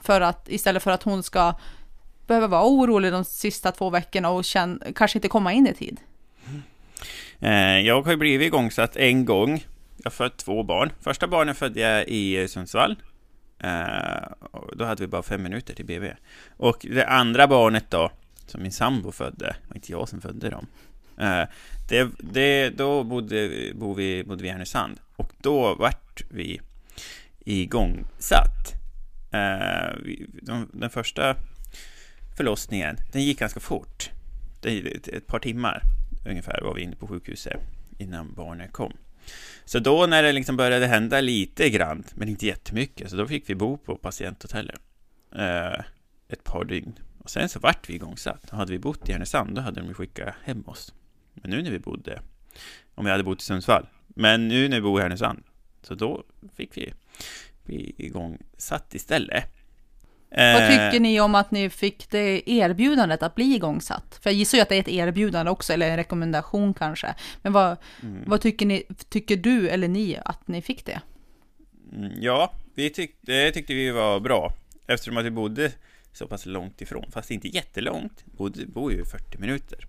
för 0.00 0.20
att 0.20 0.48
istället 0.48 0.82
för 0.82 0.90
att 0.90 1.02
hon 1.02 1.22
ska 1.22 1.54
behöva 2.26 2.46
vara 2.46 2.64
orolig 2.64 3.12
de 3.12 3.24
sista 3.24 3.72
två 3.72 3.90
veckorna 3.90 4.30
och 4.30 4.44
känna, 4.44 4.78
kanske 4.94 5.18
inte 5.18 5.28
komma 5.28 5.52
in 5.52 5.66
i 5.66 5.74
tid. 5.74 6.00
Mm. 6.48 6.62
Eh, 7.40 7.86
jag 7.86 8.02
har 8.02 8.10
ju 8.10 8.16
blivit 8.16 8.46
igångsatt 8.46 8.96
en 8.96 9.24
gång. 9.24 9.64
Jag 10.02 10.10
har 10.10 10.10
fött 10.10 10.36
två 10.36 10.62
barn. 10.62 10.92
Första 11.00 11.26
barnet 11.26 11.56
födde 11.56 11.80
jag 11.80 12.08
i 12.08 12.42
eh, 12.42 12.46
Sundsvall. 12.46 12.96
Eh, 13.58 14.28
då 14.72 14.84
hade 14.84 15.02
vi 15.02 15.06
bara 15.06 15.22
fem 15.22 15.42
minuter 15.42 15.74
till 15.74 15.84
BB. 15.84 16.12
Och 16.56 16.86
det 16.90 17.06
andra 17.06 17.46
barnet 17.46 17.90
då, 17.90 18.10
som 18.46 18.62
min 18.62 18.72
sambo 18.72 19.12
födde, 19.12 19.46
det 19.46 19.68
var 19.68 19.76
inte 19.76 19.92
jag 19.92 20.08
som 20.08 20.20
födde 20.20 20.50
dem. 20.50 20.66
Eh, 21.18 21.44
det, 21.88 22.10
det, 22.18 22.70
då 22.70 23.04
bodde, 23.04 23.50
bodde, 23.74 24.02
vi, 24.02 24.24
bodde 24.24 24.42
vi 24.42 24.48
i 24.48 24.52
Härnösand. 24.52 25.00
Och 25.16 25.32
då 25.38 25.74
vart 25.74 26.22
vi 26.28 26.60
igångsatt. 27.44 28.74
Eh, 29.32 29.96
den 30.72 30.90
första 30.90 31.36
förlossningen, 32.36 32.96
den 33.12 33.22
gick 33.22 33.38
ganska 33.38 33.60
fort. 33.60 34.10
Ett 34.62 35.26
par 35.26 35.38
timmar 35.38 35.82
ungefär 36.26 36.60
var 36.62 36.74
vi 36.74 36.82
inne 36.82 36.96
på 36.96 37.06
sjukhuset 37.06 37.60
innan 37.98 38.34
barnet 38.34 38.72
kom. 38.72 38.92
Så 39.64 39.78
då 39.78 40.06
när 40.06 40.22
det 40.22 40.32
liksom 40.32 40.56
började 40.56 40.86
hända 40.86 41.20
lite 41.20 41.70
grann, 41.70 42.04
men 42.14 42.28
inte 42.28 42.46
jättemycket, 42.46 43.10
så 43.10 43.16
då 43.16 43.26
fick 43.26 43.50
vi 43.50 43.54
bo 43.54 43.76
på 43.76 43.96
patienthotellet 43.96 44.80
eh, 45.34 45.80
ett 46.28 46.44
par 46.44 46.64
dygn. 46.64 46.98
Och 47.18 47.30
sen 47.30 47.48
så 47.48 47.58
vart 47.58 47.88
vi 47.88 47.94
igångsatt. 47.94 48.50
Hade 48.50 48.72
vi 48.72 48.78
bott 48.78 49.08
i 49.08 49.12
Härnösand, 49.12 49.54
då 49.54 49.60
hade 49.60 49.80
de 49.80 49.94
skickat 49.94 50.34
hem 50.44 50.62
oss. 50.66 50.94
Men 51.34 51.50
nu 51.50 51.62
när 51.62 51.70
vi 51.70 51.78
bodde, 51.78 52.20
om 52.94 53.04
vi 53.04 53.10
hade 53.10 53.22
bott 53.22 53.42
i 53.42 53.44
Sundsvall, 53.44 53.86
men 54.06 54.48
nu 54.48 54.68
när 54.68 54.76
vi 54.76 54.82
bor 54.82 55.00
i 55.00 55.02
Härnösand, 55.02 55.42
så 55.82 55.94
då 55.94 56.24
fick 56.56 56.76
vi 56.76 56.92
bli 57.64 57.94
igångsatt 57.98 58.94
istället. 58.94 59.44
Vad 60.30 60.62
eh, 60.62 60.68
tycker 60.68 61.00
ni 61.00 61.20
om 61.20 61.34
att 61.34 61.50
ni 61.50 61.70
fick 61.70 62.10
det 62.10 62.50
erbjudandet 62.50 63.22
att 63.22 63.34
bli 63.34 63.54
igångsatt? 63.54 64.18
För 64.22 64.30
jag 64.30 64.34
gissar 64.34 64.58
ju 64.58 64.62
att 64.62 64.68
det 64.68 64.76
är 64.76 64.80
ett 64.80 64.88
erbjudande 64.88 65.50
också, 65.50 65.72
eller 65.72 65.90
en 65.90 65.96
rekommendation 65.96 66.74
kanske. 66.74 67.14
Men 67.42 67.52
vad, 67.52 67.76
mm. 68.02 68.22
vad 68.26 68.40
tycker, 68.40 68.66
ni, 68.66 68.82
tycker 69.08 69.36
du 69.36 69.68
eller 69.68 69.88
ni 69.88 70.18
att 70.24 70.48
ni 70.48 70.62
fick 70.62 70.86
det? 70.86 71.00
Mm, 71.92 72.12
ja, 72.20 72.52
vi 72.74 72.90
tyck, 72.90 73.16
det 73.20 73.50
tyckte 73.50 73.74
vi 73.74 73.90
var 73.90 74.20
bra. 74.20 74.52
Eftersom 74.86 75.16
att 75.16 75.24
vi 75.24 75.30
bodde 75.30 75.72
så 76.12 76.26
pass 76.26 76.46
långt 76.46 76.80
ifrån, 76.80 77.10
fast 77.12 77.30
inte 77.30 77.48
jättelångt. 77.48 78.24
Bodde, 78.24 78.66
bor 78.66 78.92
ju 78.92 79.04
40 79.04 79.38
minuter 79.38 79.86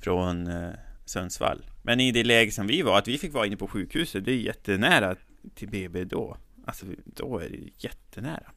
från 0.00 0.46
eh, 0.46 0.70
Sundsvall. 1.04 1.66
Men 1.82 2.00
i 2.00 2.12
det 2.12 2.24
läge 2.24 2.50
som 2.50 2.66
vi 2.66 2.82
var, 2.82 2.98
att 2.98 3.08
vi 3.08 3.18
fick 3.18 3.32
vara 3.32 3.46
inne 3.46 3.56
på 3.56 3.68
sjukhuset, 3.68 4.24
det 4.24 4.32
är 4.32 4.36
jättenära 4.36 5.16
till 5.54 5.68
BB 5.68 6.04
då. 6.04 6.36
Alltså, 6.66 6.86
då 7.04 7.38
är 7.38 7.48
det 7.48 7.58
jättenära. 7.78 8.52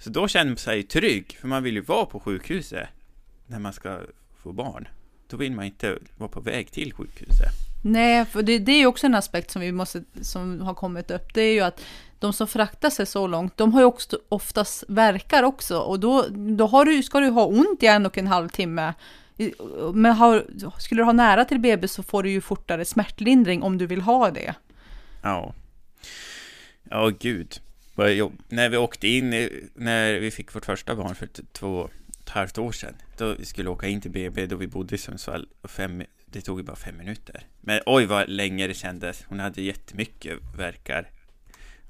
Så 0.00 0.10
då 0.10 0.28
känner 0.28 0.50
man 0.50 0.56
sig 0.56 0.82
trygg, 0.82 1.38
för 1.40 1.48
man 1.48 1.62
vill 1.62 1.74
ju 1.74 1.80
vara 1.80 2.06
på 2.06 2.20
sjukhuset 2.20 2.88
när 3.46 3.58
man 3.58 3.72
ska 3.72 3.98
få 4.42 4.52
barn. 4.52 4.88
Då 5.28 5.36
vill 5.36 5.52
man 5.52 5.64
inte 5.64 5.98
vara 6.16 6.30
på 6.30 6.40
väg 6.40 6.70
till 6.70 6.92
sjukhuset. 6.92 7.52
Nej, 7.84 8.24
för 8.24 8.42
det, 8.42 8.58
det 8.58 8.72
är 8.72 8.78
ju 8.78 8.86
också 8.86 9.06
en 9.06 9.14
aspekt 9.14 9.50
som 9.50 9.62
vi 9.62 9.72
måste, 9.72 10.04
som 10.22 10.60
har 10.60 10.74
kommit 10.74 11.10
upp. 11.10 11.34
Det 11.34 11.42
är 11.42 11.52
ju 11.52 11.60
att 11.60 11.80
de 12.18 12.32
som 12.32 12.46
fraktar 12.46 12.90
sig 12.90 13.06
så 13.06 13.26
långt, 13.26 13.56
de 13.56 13.72
har 13.72 13.80
ju 13.80 13.86
också 13.86 14.18
oftast 14.28 14.84
verkar 14.88 15.42
också 15.42 15.78
och 15.78 16.00
då, 16.00 16.26
då 16.30 16.66
har 16.66 16.84
du, 16.84 17.02
ska 17.02 17.20
du 17.20 17.28
ha 17.28 17.46
ont 17.46 17.82
i 17.82 17.86
en 17.86 18.06
och 18.06 18.18
en 18.18 18.26
halv 18.26 18.48
timme. 18.48 18.94
Men 19.94 20.12
har, 20.12 20.46
skulle 20.78 21.00
du 21.00 21.04
ha 21.04 21.12
nära 21.12 21.44
till 21.44 21.58
BB 21.58 21.88
så 21.88 22.02
får 22.02 22.22
du 22.22 22.30
ju 22.30 22.40
fortare 22.40 22.84
smärtlindring 22.84 23.62
om 23.62 23.78
du 23.78 23.86
vill 23.86 24.00
ha 24.00 24.30
det. 24.30 24.54
Ja. 25.22 25.54
Ja, 26.90 27.10
gud. 27.20 27.60
När 28.48 28.68
vi 28.68 28.76
åkte 28.76 29.08
in, 29.08 29.30
när 29.74 30.20
vi 30.20 30.30
fick 30.30 30.54
vårt 30.54 30.66
första 30.66 30.96
barn 30.96 31.14
för 31.14 31.28
två 31.52 31.76
och 31.76 31.90
ett 32.24 32.28
halvt 32.28 32.58
år 32.58 32.72
sedan, 32.72 32.94
då 33.16 33.34
vi 33.34 33.44
skulle 33.44 33.70
åka 33.70 33.88
in 33.88 34.00
till 34.00 34.10
BB, 34.10 34.46
då 34.46 34.56
vi 34.56 34.66
bodde 34.66 34.94
i 34.94 34.98
Sundsvall, 34.98 35.48
och 35.60 35.70
fem, 35.70 36.02
det 36.26 36.40
tog 36.40 36.58
ju 36.58 36.64
bara 36.64 36.76
fem 36.76 36.96
minuter. 36.96 37.46
Men 37.60 37.80
oj 37.86 38.06
vad 38.06 38.28
länge 38.28 38.66
det 38.66 38.74
kändes. 38.74 39.24
Hon 39.28 39.40
hade 39.40 39.62
jättemycket 39.62 40.38
verkar 40.56 41.10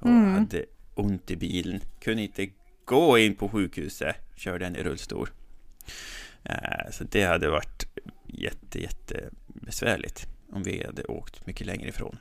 och 0.00 0.08
mm. 0.08 0.34
hade 0.34 0.64
ont 0.94 1.30
i 1.30 1.36
bilen. 1.36 1.80
Kunde 2.00 2.22
inte 2.22 2.48
gå 2.84 3.18
in 3.18 3.34
på 3.34 3.48
sjukhuset, 3.48 4.16
körde 4.36 4.66
en 4.66 4.76
i 4.76 4.82
rullstol. 4.82 5.28
Eh, 6.44 6.90
så 6.92 7.04
det 7.04 7.22
hade 7.22 7.50
varit 7.50 7.86
jätte, 8.26 8.82
jätte 8.82 9.30
besvärligt 9.46 10.26
om 10.52 10.62
vi 10.62 10.84
hade 10.86 11.04
åkt 11.04 11.46
mycket 11.46 11.66
längre 11.66 11.88
ifrån. 11.88 12.18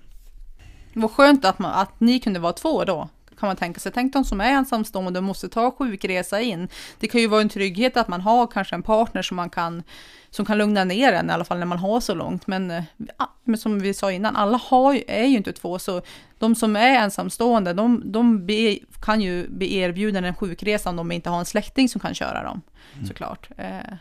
Vad 0.93 1.11
skönt 1.11 1.45
att, 1.45 1.59
man, 1.59 1.81
att 1.81 1.99
ni 1.99 2.19
kunde 2.19 2.39
vara 2.39 2.53
två 2.53 2.83
då, 2.83 3.09
kan 3.39 3.47
man 3.47 3.55
tänka 3.55 3.79
sig. 3.79 3.91
Tänk 3.91 4.13
de 4.13 4.25
som 4.25 4.41
är 4.41 4.51
ensamstående 4.51 5.19
och 5.19 5.23
måste 5.23 5.49
ta 5.49 5.71
sjukresa 5.71 6.41
in. 6.41 6.67
Det 6.99 7.07
kan 7.07 7.21
ju 7.21 7.27
vara 7.27 7.41
en 7.41 7.49
trygghet 7.49 7.97
att 7.97 8.07
man 8.07 8.21
har 8.21 8.47
kanske 8.47 8.75
en 8.75 8.83
partner 8.83 9.21
som 9.21 9.37
man 9.37 9.49
kan 9.49 9.83
som 10.29 10.45
kan 10.45 10.57
lugna 10.57 10.83
ner 10.83 11.13
en 11.13 11.29
i 11.29 11.33
alla 11.33 11.45
fall 11.45 11.59
när 11.59 11.65
man 11.65 11.77
har 11.77 11.99
så 11.99 12.13
långt. 12.13 12.47
Men, 12.47 12.83
ja, 13.17 13.35
men 13.43 13.57
som 13.57 13.79
vi 13.79 13.93
sa 13.93 14.11
innan, 14.11 14.35
alla 14.35 14.57
har, 14.57 15.03
är 15.07 15.25
ju 15.25 15.37
inte 15.37 15.53
två, 15.53 15.79
så 15.79 16.01
de 16.39 16.55
som 16.55 16.75
är 16.75 16.95
ensamstående, 16.95 17.73
de, 17.73 18.11
de 18.11 18.45
be, 18.45 18.79
kan 19.01 19.21
ju 19.21 19.47
bli 19.47 19.75
erbjudna 19.75 20.27
en 20.27 20.35
sjukresa 20.35 20.89
om 20.89 20.95
de 20.95 21.11
inte 21.11 21.29
har 21.29 21.39
en 21.39 21.45
släkting 21.45 21.89
som 21.89 22.01
kan 22.01 22.13
köra 22.13 22.43
dem, 22.43 22.61
mm. 22.93 23.07
såklart. 23.07 23.49
Eh. 23.57 23.93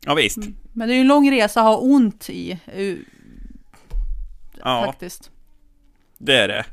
Ja, 0.00 0.14
visst. 0.14 0.38
Men 0.72 0.88
det 0.88 0.94
är 0.94 0.96
ju 0.96 1.00
en 1.00 1.06
lång 1.06 1.30
resa 1.30 1.60
att 1.60 1.66
ha 1.66 1.76
ont 1.76 2.30
i, 2.30 2.58
uh, 2.78 2.98
ja. 4.64 4.84
faktiskt. 4.86 5.30
Det 6.18 6.36
är 6.36 6.48
det. 6.48 6.64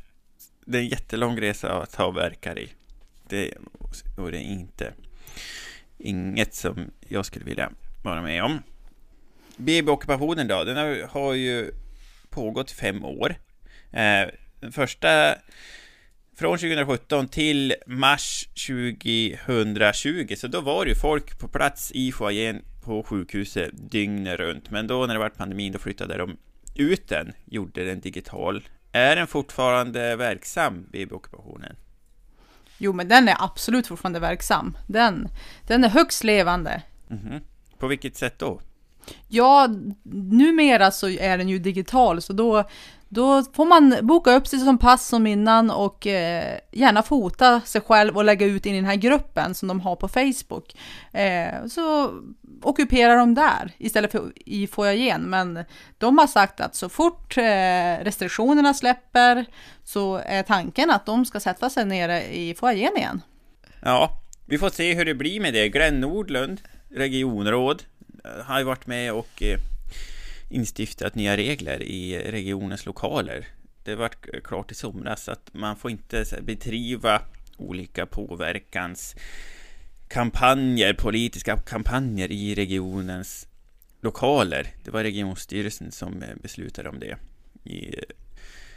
Det 0.70 0.78
är 0.78 0.82
en 0.82 0.88
jättelång 0.88 1.42
resa 1.42 1.82
att 1.82 1.96
ha 1.96 2.12
verkar 2.12 2.60
i. 2.60 2.70
Det 3.30 3.54
vore 4.18 4.38
inte 4.38 4.94
inget 5.98 6.54
som 6.54 6.92
jag 7.08 7.26
skulle 7.26 7.46
vilja 7.46 7.72
vara 8.04 8.22
med 8.22 8.44
om. 8.44 8.60
BB-ockupationen 9.58 10.48
då, 10.48 10.64
den 10.64 11.08
har 11.10 11.34
ju 11.34 11.72
pågått 12.30 12.72
fem 12.72 13.06
år. 13.06 13.36
Eh, 13.92 14.30
den 14.60 14.72
första 14.72 15.36
från 16.36 16.58
2017 16.58 17.28
till 17.28 17.76
mars 17.86 18.48
2020, 18.68 20.36
så 20.38 20.48
då 20.48 20.62
var 20.62 20.86
det 20.86 20.90
ju 20.90 20.96
folk 20.96 21.40
på 21.40 21.48
plats 21.48 21.92
i 21.92 22.12
foajén 22.12 22.62
på 22.84 23.04
sjukhuset 23.04 23.72
dygnet 23.92 24.40
runt. 24.40 24.70
Men 24.70 24.88
då 24.88 25.06
när 25.06 25.14
det 25.14 25.20
var 25.20 25.30
pandemin, 25.30 25.72
då 25.72 25.80
flyttade 25.80 26.18
de 26.18 26.38
ut 26.76 27.08
den, 27.08 27.34
gjorde 27.46 27.86
den 27.86 28.00
digital 28.00 28.64
är 28.98 29.16
den 29.16 29.28
fortfarande 29.28 30.16
verksam, 30.16 30.86
BB-ockupationen? 30.92 31.76
Jo, 32.78 32.94
men 32.94 33.08
den 33.08 33.28
är 33.28 33.36
absolut 33.40 33.88
fortfarande 33.88 34.20
verksam. 34.20 34.78
Den, 34.88 35.28
den 35.68 35.84
är 35.84 35.90
högst 35.90 36.24
levande. 36.24 36.82
Mm 37.10 37.24
-hmm. 37.24 37.42
På 37.78 37.88
vilket 37.88 38.18
sätt 38.18 38.40
då? 38.40 38.62
Ja, 39.28 39.68
numera 40.14 40.92
så 40.92 41.10
är 41.10 41.38
den 41.38 41.50
ju 41.50 41.60
digital, 41.60 42.22
så 42.22 42.34
då, 42.34 42.64
då 43.10 43.44
får 43.54 43.66
man 43.66 43.96
boka 44.02 44.36
upp 44.36 44.48
sig 44.48 44.60
som 44.60 44.78
pass 44.78 45.08
som 45.08 45.28
innan 45.28 45.72
och 45.72 46.08
eh, 46.08 46.60
gärna 46.72 47.04
fota 47.04 47.62
sig 47.62 47.82
själv 47.82 48.18
och 48.18 48.26
lägga 48.26 48.46
ut 48.46 48.66
i 48.66 48.72
den 48.72 48.86
här 48.86 48.96
gruppen 48.96 49.56
som 49.56 49.68
de 49.68 49.80
har 49.80 49.96
på 49.96 50.08
Facebook. 50.08 50.76
Eh, 51.12 51.66
så 51.70 52.12
ockuperar 52.62 53.18
de 53.18 53.34
där 53.34 53.72
istället 53.78 54.12
för 54.12 54.32
i 54.36 54.68
foajén. 54.68 55.22
Men 55.22 55.64
de 55.98 56.18
har 56.18 56.28
sagt 56.28 56.60
att 56.60 56.76
så 56.76 56.90
fort 56.90 57.38
eh, 57.38 57.44
restriktionerna 58.04 58.74
släpper 58.74 59.46
så 59.84 60.16
är 60.16 60.44
tanken 60.44 60.90
att 60.90 61.06
de 61.06 61.26
ska 61.26 61.40
sätta 61.40 61.70
sig 61.70 61.86
nere 61.86 62.36
i 62.36 62.56
foajén 62.56 62.98
igen. 62.98 63.22
Ja, 63.82 64.22
vi 64.46 64.58
får 64.58 64.70
se 64.70 64.94
hur 64.94 65.06
det 65.06 65.16
blir 65.16 65.40
med 65.40 65.54
det. 65.54 65.70
Glenn 65.70 66.02
Nordlund, 66.02 66.62
regionråd, 66.90 67.84
eh, 68.24 68.46
har 68.46 68.60
ju 68.60 68.66
varit 68.66 68.88
med 68.88 69.14
och 69.14 69.44
eh, 69.44 69.60
instiftat 70.50 71.16
nya 71.16 71.38
regler 71.38 71.84
i 71.84 72.32
regionens 72.32 72.86
lokaler. 72.86 73.48
Det 73.84 73.96
var 73.96 74.10
klart 74.44 74.72
i 74.72 74.76
somras 74.76 75.30
att 75.30 75.50
man 75.52 75.76
får 75.76 75.92
inte 75.92 76.26
bedriva 76.42 77.22
olika 77.58 78.06
påverkans 78.06 79.16
kampanjer, 80.08 80.94
politiska 80.94 81.58
kampanjer 81.58 82.32
i 82.32 82.56
regionens 82.56 83.48
lokaler. 84.02 84.68
Det 84.84 84.92
var 84.92 85.04
regionstyrelsen 85.04 85.92
som 85.92 86.24
eh, 86.24 86.36
beslutade 86.42 86.90
om 86.90 87.00
det 87.00 87.18
i 87.64 87.88
eh, 87.88 88.04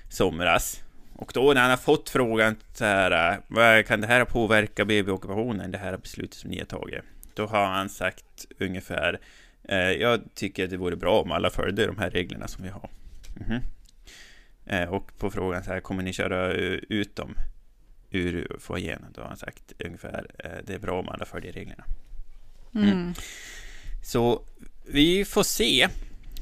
somras. 0.09 0.83
Och 1.17 1.31
då 1.35 1.53
när 1.53 1.61
han 1.61 1.71
har 1.71 1.77
fått 1.77 2.11
frågan 2.11 2.57
så 2.73 2.85
här, 2.85 3.33
eh, 3.33 3.39
vad 3.49 3.87
kan 3.87 4.01
det 4.01 4.07
här 4.07 4.25
påverka 4.25 4.85
BB-ockupationen, 4.85 5.71
det 5.71 5.79
här 5.79 5.97
beslutet 5.97 6.35
som 6.35 6.51
ni 6.51 6.59
har 6.59 6.67
tagit? 6.67 7.03
Då 7.35 7.47
har 7.47 7.67
han 7.67 7.89
sagt 7.89 8.47
ungefär, 8.59 9.21
jag 9.99 10.21
tycker 10.35 10.65
att 10.65 10.71
det 10.71 10.77
vore 10.77 10.97
bra 10.97 11.21
om 11.21 11.33
alla 11.33 11.51
följde 11.51 11.87
de 11.87 11.99
här 11.99 12.11
reglerna 12.11 12.49
som 12.49 12.65
vi 12.65 12.71
har. 12.71 12.91
Mm 13.37 13.63
-hmm. 14.67 14.87
och 14.87 15.19
på 15.19 15.31
frågan 15.31 15.65
så 15.65 15.71
här, 15.71 15.81
kommer 15.81 16.03
ni 16.03 16.13
köra 16.13 16.53
ut 16.53 17.17
dem 17.17 17.35
ur 18.11 18.57
foajén? 18.61 19.07
Då 19.15 19.21
har 19.21 19.29
han 19.29 19.37
sagt 19.37 19.73
ungefär, 19.85 20.27
eh, 20.39 20.51
det 20.67 20.75
är 20.75 20.79
bra 20.79 21.01
om 21.01 21.09
alla 21.09 21.25
följer 21.25 21.53
reglerna. 21.53 21.85
Mm. 22.75 22.89
Mm. 22.89 23.15
Så 24.03 24.43
vi 24.87 25.25
får 25.25 25.43
se 25.43 25.89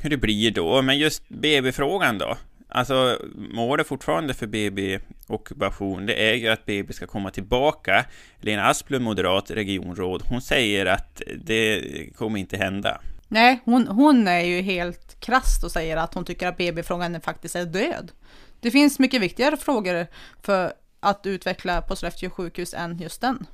hur 0.03 0.11
det 0.11 0.17
blir 0.17 0.51
då, 0.51 0.83
men 0.83 0.99
just 0.99 1.29
BB-frågan 1.29 2.19
då? 2.19 2.37
Alltså, 2.69 3.19
målet 3.35 3.87
fortfarande 3.87 4.35
för 4.35 4.47
BB-ockupation, 4.47 6.07
det 6.07 6.31
är 6.31 6.35
ju 6.35 6.49
att 6.49 6.67
BB 6.67 6.93
ska 6.93 7.07
komma 7.07 7.31
tillbaka. 7.31 8.05
Lena 8.41 8.67
Asplund, 8.67 9.05
moderat 9.05 9.51
regionråd, 9.51 10.23
hon 10.27 10.41
säger 10.41 10.87
att 10.87 11.23
det 11.37 11.83
kommer 12.17 12.39
inte 12.39 12.57
hända. 12.57 13.01
Nej, 13.29 13.61
hon, 13.65 13.89
hon 13.89 14.29
är 14.29 14.41
ju 14.41 14.61
helt 14.61 15.21
krasst 15.21 15.65
och 15.65 15.73
säger 15.73 15.97
att 15.97 16.15
hon 16.15 16.25
tycker 16.25 16.49
att 16.49 16.57
BB-frågan 16.57 17.21
faktiskt 17.21 17.57
är 17.57 17.65
död. 17.65 18.13
Det 18.61 18.71
finns 18.71 18.99
mycket 18.99 19.23
viktigare 19.23 19.57
frågor 19.57 20.07
för 20.43 20.73
att 21.01 21.27
utveckla 21.27 21.83
på 21.83 21.97
Sollefteå 21.97 22.31
sjukhus 22.31 22.75
än 22.75 22.99
just 22.99 23.21
den. 23.21 23.47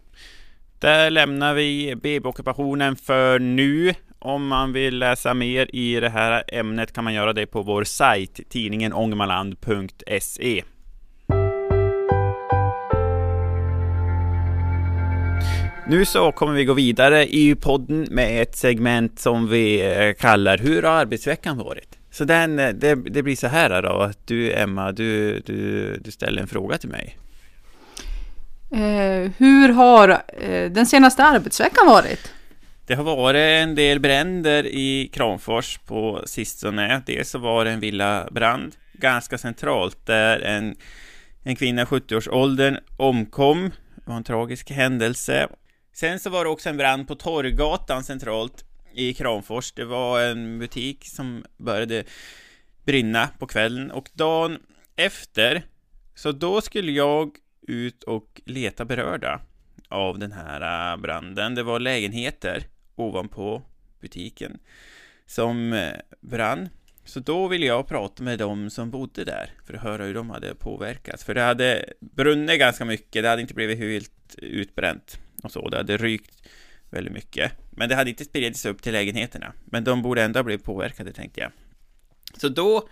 Där 0.79 1.11
lämnar 1.11 1.55
vi 1.55 1.95
BB-ockupationen 1.97 2.97
för 2.97 3.39
nu. 3.39 3.95
Om 4.19 4.47
man 4.47 4.73
vill 4.73 4.99
läsa 4.99 5.35
mer 5.35 5.75
i 5.75 6.01
det 6.01 6.09
här 6.09 6.45
ämnet 6.49 6.93
kan 6.93 7.05
man 7.05 7.15
göra 7.15 7.33
det 7.33 7.47
på 7.47 7.63
vår 7.63 7.85
sajt, 7.85 8.41
tidningen 8.49 8.93
ångermanland.se. 8.93 10.63
Nu 15.87 16.05
så 16.05 16.33
kommer 16.33 16.53
vi 16.53 16.65
gå 16.65 16.75
vidare 16.75 17.35
i 17.35 17.55
podden 17.55 18.07
med 18.11 18.43
ett 18.43 18.57
segment 18.57 19.19
som 19.19 19.49
vi 19.49 19.95
eh, 19.97 20.15
kallar 20.15 20.59
Hur 20.59 20.83
har 20.83 20.91
arbetsveckan 20.91 21.59
varit? 21.59 21.99
Så 22.11 22.25
den, 22.25 22.59
eh, 22.59 22.69
det, 22.69 22.95
det 22.95 23.23
blir 23.23 23.37
så 23.37 23.47
här 23.47 23.83
då, 23.83 23.89
att 23.89 24.27
du 24.27 24.53
Emma, 24.53 24.93
du, 24.93 25.41
du, 25.41 25.97
du 26.05 26.11
ställer 26.11 26.43
en 26.43 26.49
fråga 26.49 26.79
till 26.79 26.91
mig. 26.91 27.19
Eh, 28.75 29.31
hur 29.39 29.69
har 29.69 30.09
eh, 30.09 30.71
den 30.71 30.87
senaste 30.87 31.25
arbetsveckan 31.25 31.87
varit? 31.87 32.33
Det 32.87 32.95
har 32.95 33.05
varit 33.05 33.63
en 33.63 33.75
del 33.75 34.01
bränder 34.01 34.67
i 34.67 35.11
Kramfors 35.13 35.79
på 35.79 36.23
sistone. 36.27 37.03
Dels 37.07 37.31
så 37.31 37.39
var 37.39 37.65
det 37.65 37.71
en 37.71 37.81
villabrand 37.81 38.77
ganska 38.93 39.39
centralt 39.39 40.07
där 40.07 40.41
en, 40.41 40.77
en 41.43 41.57
kvinna 41.57 41.83
i 41.83 41.85
70-årsåldern 41.85 42.79
omkom. 42.97 43.71
Det 43.97 44.11
var 44.11 44.17
en 44.17 44.25
tragisk 44.25 44.71
händelse. 44.71 45.49
Sen 45.93 46.21
så 46.21 46.31
var 46.31 46.45
det 46.45 46.51
också 46.51 46.69
en 46.69 46.77
brand 46.77 47.09
på 47.09 47.15
Torggatan 47.15 48.05
centralt 48.05 48.65
i 48.95 49.15
Kramfors. 49.15 49.73
Det 49.73 49.85
var 49.85 50.21
en 50.21 50.59
butik 50.59 51.05
som 51.05 51.45
började 51.57 52.05
brinna 52.85 53.29
på 53.39 53.47
kvällen 53.47 53.91
och 53.91 54.11
dagen 54.15 54.59
efter 54.97 55.63
så 56.15 56.33
då 56.33 56.61
skulle 56.61 56.93
jag 56.93 57.31
ut 57.69 58.03
och 58.03 58.41
leta 58.45 58.85
berörda 58.85 59.41
av 59.89 60.19
den 60.19 60.33
här 60.33 60.93
äh, 60.93 61.01
branden. 61.01 61.55
Det 61.55 61.63
var 61.63 61.81
lägenheter 61.81 62.65
ovanpå 62.95 63.63
butiken 64.01 64.59
som 65.27 65.73
äh, 65.73 65.93
brann. 66.21 66.69
Så 67.05 67.21
då 67.21 67.49
ville 67.49 67.67
jag 67.67 67.89
prata 67.89 68.23
med 68.23 68.39
de 68.39 68.71
som 68.71 68.91
bodde 68.91 69.25
där 69.25 69.51
för 69.67 69.75
att 69.75 69.83
höra 69.83 70.05
hur 70.05 70.15
de 70.15 70.31
hade 70.31 70.55
påverkats. 70.55 71.25
För 71.25 71.35
det 71.35 71.43
hade 71.43 71.85
brunnit 72.01 72.59
ganska 72.59 72.85
mycket, 72.85 73.23
det 73.23 73.29
hade 73.29 73.43
inte 73.43 73.55
blivit 73.55 73.79
helt 73.79 74.35
utbränt 74.39 75.19
och 75.43 75.53
så. 75.53 75.69
Det 75.69 75.77
hade 75.77 75.97
rykt 75.97 76.49
väldigt 76.91 77.15
mycket. 77.15 77.53
Men 77.71 77.89
det 77.89 77.95
hade 77.95 78.11
inte 78.11 78.25
spridits 78.25 78.67
upp 78.67 78.83
till 78.83 78.93
lägenheterna. 78.93 79.53
Men 79.65 79.85
de 79.85 80.03
borde 80.03 80.23
ändå 80.23 80.39
ha 80.39 80.45
blivit 80.45 80.65
påverkade 80.65 81.13
tänkte 81.13 81.41
jag. 81.41 81.51
Så 82.37 82.49
då, 82.49 82.89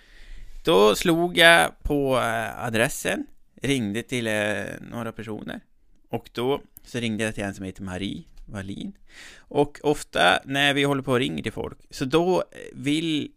då 0.65 0.95
slog 0.95 1.39
jag 1.39 1.83
på 1.83 2.17
äh, 2.17 2.65
adressen, 2.65 3.27
ringde 3.63 4.03
till 4.03 4.27
eh, 4.27 4.65
några 4.81 5.13
personer 5.13 5.61
och 6.09 6.31
då 6.33 6.63
så 6.85 6.99
ringde 6.99 7.25
jag 7.25 7.35
till 7.35 7.45
en 7.45 7.55
som 7.55 7.65
heter 7.65 7.83
Marie 7.83 8.25
Wallin. 8.47 8.93
Och 9.39 9.81
ofta 9.83 10.43
när 10.45 10.75
vi 10.75 10.83
håller 10.85 11.03
på 11.03 11.13
och 11.13 11.19
ringer 11.19 11.43
till 11.43 11.53
folk, 11.53 11.79
så 11.91 12.05
då 12.05 12.39
eh, 12.41 12.59
vill 12.73 13.33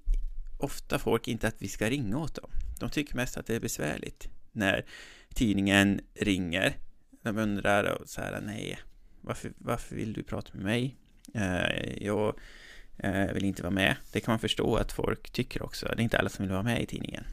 ofta 0.60 1.00
folk 1.00 1.28
inte 1.28 1.48
att 1.48 1.56
vi 1.60 1.68
ska 1.68 1.90
ringa 1.90 2.18
åt 2.18 2.36
dem. 2.36 2.50
De 2.80 2.90
tycker 2.90 3.16
mest 3.16 3.38
att 3.38 3.46
det 3.46 3.56
är 3.56 3.60
besvärligt 3.60 4.30
när 4.52 4.86
tidningen 5.34 6.02
ringer. 6.14 6.78
De 7.22 7.38
undrar 7.38 8.02
så 8.06 8.22
här, 8.22 8.42
nej, 8.42 8.80
varför, 9.22 9.52
varför 9.58 9.96
vill 9.96 10.14
du 10.14 10.24
prata 10.24 10.50
med 10.54 10.64
mig? 10.64 10.96
Eh, 11.34 12.04
jag 12.04 12.40
eh, 12.98 13.34
vill 13.34 13.46
inte 13.46 13.64
vara 13.64 13.74
med. 13.74 13.96
Det 14.12 14.20
kan 14.20 14.32
man 14.32 14.40
förstå 14.40 14.76
att 14.76 14.92
folk 14.92 15.32
tycker 15.32 15.64
också. 15.64 15.86
Det 15.86 16.02
är 16.02 16.04
inte 16.04 16.18
alla 16.18 16.30
som 16.30 16.46
vill 16.46 16.52
vara 16.52 16.64
med 16.64 16.82
i 16.82 16.86
tidningen. 16.86 17.24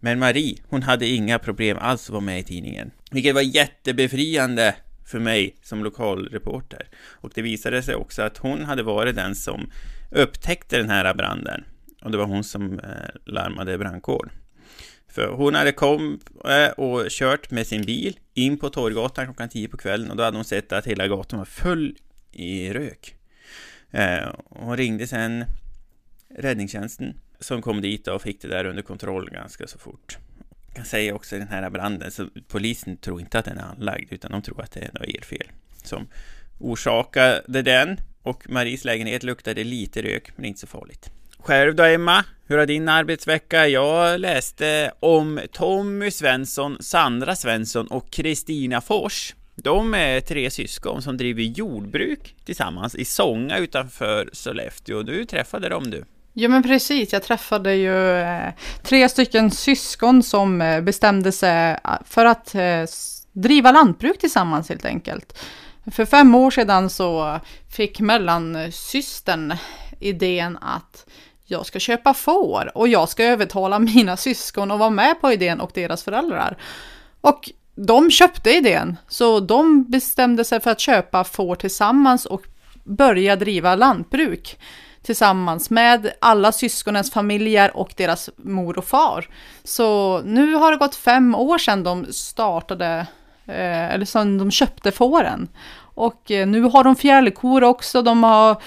Men 0.00 0.18
Marie, 0.18 0.56
hon 0.68 0.82
hade 0.82 1.06
inga 1.06 1.38
problem 1.38 1.76
alls 1.80 2.06
att 2.06 2.12
vara 2.12 2.20
med 2.20 2.40
i 2.40 2.42
tidningen. 2.42 2.90
Vilket 3.10 3.34
var 3.34 3.42
jättebefriande 3.42 4.74
för 5.04 5.18
mig 5.18 5.56
som 5.62 5.84
lokalreporter. 5.84 6.88
Och 6.96 7.30
det 7.34 7.42
visade 7.42 7.82
sig 7.82 7.94
också 7.94 8.22
att 8.22 8.38
hon 8.38 8.64
hade 8.64 8.82
varit 8.82 9.16
den 9.16 9.34
som 9.34 9.70
upptäckte 10.10 10.76
den 10.76 10.90
här 10.90 11.14
branden. 11.14 11.64
Och 12.02 12.10
det 12.10 12.18
var 12.18 12.26
hon 12.26 12.44
som 12.44 12.78
eh, 12.78 12.88
larmade 13.24 13.78
brandkår. 13.78 14.30
För 15.08 15.28
hon 15.28 15.54
hade 15.54 15.72
kommit 15.72 16.20
eh, 16.44 16.68
och 16.68 17.10
kört 17.10 17.50
med 17.50 17.66
sin 17.66 17.82
bil 17.82 18.18
in 18.34 18.58
på 18.58 18.70
Torggatan 18.70 19.24
klockan 19.24 19.48
10 19.48 19.68
på 19.68 19.76
kvällen 19.76 20.10
och 20.10 20.16
då 20.16 20.22
hade 20.22 20.36
hon 20.36 20.44
sett 20.44 20.72
att 20.72 20.86
hela 20.86 21.08
gatan 21.08 21.38
var 21.38 21.46
full 21.46 21.96
i 22.32 22.72
rök. 22.72 23.14
Eh, 23.90 24.28
hon 24.50 24.76
ringde 24.76 25.06
sen 25.06 25.44
räddningstjänsten 26.38 27.14
som 27.40 27.62
kom 27.62 27.80
dit 27.80 28.08
och 28.08 28.22
fick 28.22 28.42
det 28.42 28.48
där 28.48 28.64
under 28.64 28.82
kontroll 28.82 29.30
ganska 29.30 29.66
så 29.66 29.78
fort 29.78 30.18
Jag 30.66 30.76
kan 30.76 30.84
säga 30.84 31.14
också 31.14 31.36
i 31.36 31.38
den 31.38 31.48
här 31.48 31.70
branden, 31.70 32.10
så 32.10 32.28
polisen 32.48 32.96
tror 32.96 33.20
inte 33.20 33.38
att 33.38 33.44
den 33.44 33.58
är 33.58 33.62
anlagd, 33.62 34.12
utan 34.12 34.30
de 34.30 34.42
tror 34.42 34.62
att 34.62 34.72
det 34.72 34.80
är 34.80 34.90
något 34.92 35.08
elfel 35.08 35.50
som 35.82 36.08
orsakade 36.58 37.62
den. 37.62 38.00
Och 38.22 38.50
Maries 38.50 38.84
lägenhet 38.84 39.22
luktade 39.22 39.64
lite 39.64 40.02
rök, 40.02 40.32
men 40.36 40.44
inte 40.44 40.60
så 40.60 40.66
farligt. 40.66 41.10
Själv 41.38 41.74
då 41.74 41.82
Emma, 41.82 42.24
hur 42.46 42.58
har 42.58 42.66
din 42.66 42.88
arbetsvecka? 42.88 43.68
Jag 43.68 44.20
läste 44.20 44.92
om 45.00 45.40
Tommy 45.52 46.10
Svensson, 46.10 46.76
Sandra 46.80 47.36
Svensson 47.36 47.86
och 47.86 48.10
Kristina 48.10 48.80
Fors. 48.80 49.34
De 49.54 49.94
är 49.94 50.20
tre 50.20 50.50
syskon 50.50 51.02
som 51.02 51.16
driver 51.16 51.42
jordbruk 51.42 52.34
tillsammans 52.44 52.94
i 52.94 53.04
Sånga 53.04 53.58
utanför 53.58 54.30
Sollefteå. 54.32 55.02
Du 55.02 55.24
träffade 55.24 55.68
dem 55.68 55.90
du. 55.90 56.04
Ja 56.40 56.48
men 56.48 56.62
precis, 56.62 57.12
jag 57.12 57.22
träffade 57.22 57.74
ju 57.74 58.20
eh, 58.20 58.52
tre 58.82 59.08
stycken 59.08 59.50
syskon 59.50 60.22
som 60.22 60.60
eh, 60.60 60.80
bestämde 60.80 61.32
sig 61.32 61.70
eh, 61.70 61.90
för 62.04 62.24
att 62.24 62.54
driva 63.32 63.72
lantbruk 63.72 64.18
tillsammans 64.18 64.68
helt 64.68 64.84
enkelt. 64.84 65.38
För 65.90 66.04
fem 66.04 66.34
år 66.34 66.50
sedan 66.50 66.90
så 66.90 67.40
fick 67.70 68.00
mellansystern 68.00 69.54
idén 70.00 70.58
att 70.60 71.06
jag 71.44 71.66
ska 71.66 71.78
köpa 71.78 72.14
får 72.14 72.72
och 72.74 72.88
jag 72.88 73.08
ska 73.08 73.24
övertala 73.24 73.78
mina 73.94 74.16
syskon 74.16 74.70
att 74.70 74.78
vara 74.78 74.90
med 74.90 75.20
på 75.20 75.32
idén 75.32 75.60
och 75.60 75.70
deras 75.74 76.02
föräldrar. 76.02 76.58
Och 77.20 77.50
de 77.74 78.10
köpte 78.10 78.50
idén, 78.50 78.96
så 79.08 79.40
de 79.40 79.84
bestämde 79.84 80.44
sig 80.44 80.60
för 80.60 80.70
att 80.70 80.80
köpa 80.80 81.24
får 81.24 81.54
tillsammans 81.54 82.26
och 82.26 82.42
börja 82.84 83.36
driva 83.36 83.74
lantbruk 83.74 84.58
tillsammans 85.02 85.70
med 85.70 86.12
alla 86.20 86.52
syskonens 86.52 87.10
familjer 87.10 87.76
och 87.76 87.94
deras 87.96 88.30
mor 88.36 88.78
och 88.78 88.84
far. 88.84 89.28
Så 89.64 90.20
nu 90.24 90.54
har 90.54 90.70
det 90.70 90.78
gått 90.78 90.94
fem 90.94 91.34
år 91.34 91.58
sedan 91.58 91.82
de 91.82 92.06
startade, 92.12 93.06
eh, 93.46 93.94
eller 93.94 94.04
sedan 94.04 94.38
de 94.38 94.50
köpte 94.50 94.92
fåren. 94.92 95.48
Och 95.94 96.30
eh, 96.30 96.46
nu 96.46 96.62
har 96.62 96.84
de 96.84 96.96
fjällkor 96.96 97.64
också, 97.64 98.02
de 98.02 98.22
har 98.22 98.62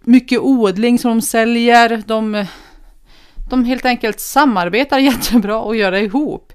mycket 0.00 0.40
odling 0.40 0.98
som 0.98 1.10
de 1.10 1.22
säljer. 1.22 2.02
De, 2.06 2.46
de 3.50 3.64
helt 3.64 3.84
enkelt 3.84 4.20
samarbetar 4.20 4.98
jättebra 5.10 5.60
och 5.60 5.76
gör 5.76 5.90
det 5.90 6.00
ihop. 6.00 6.52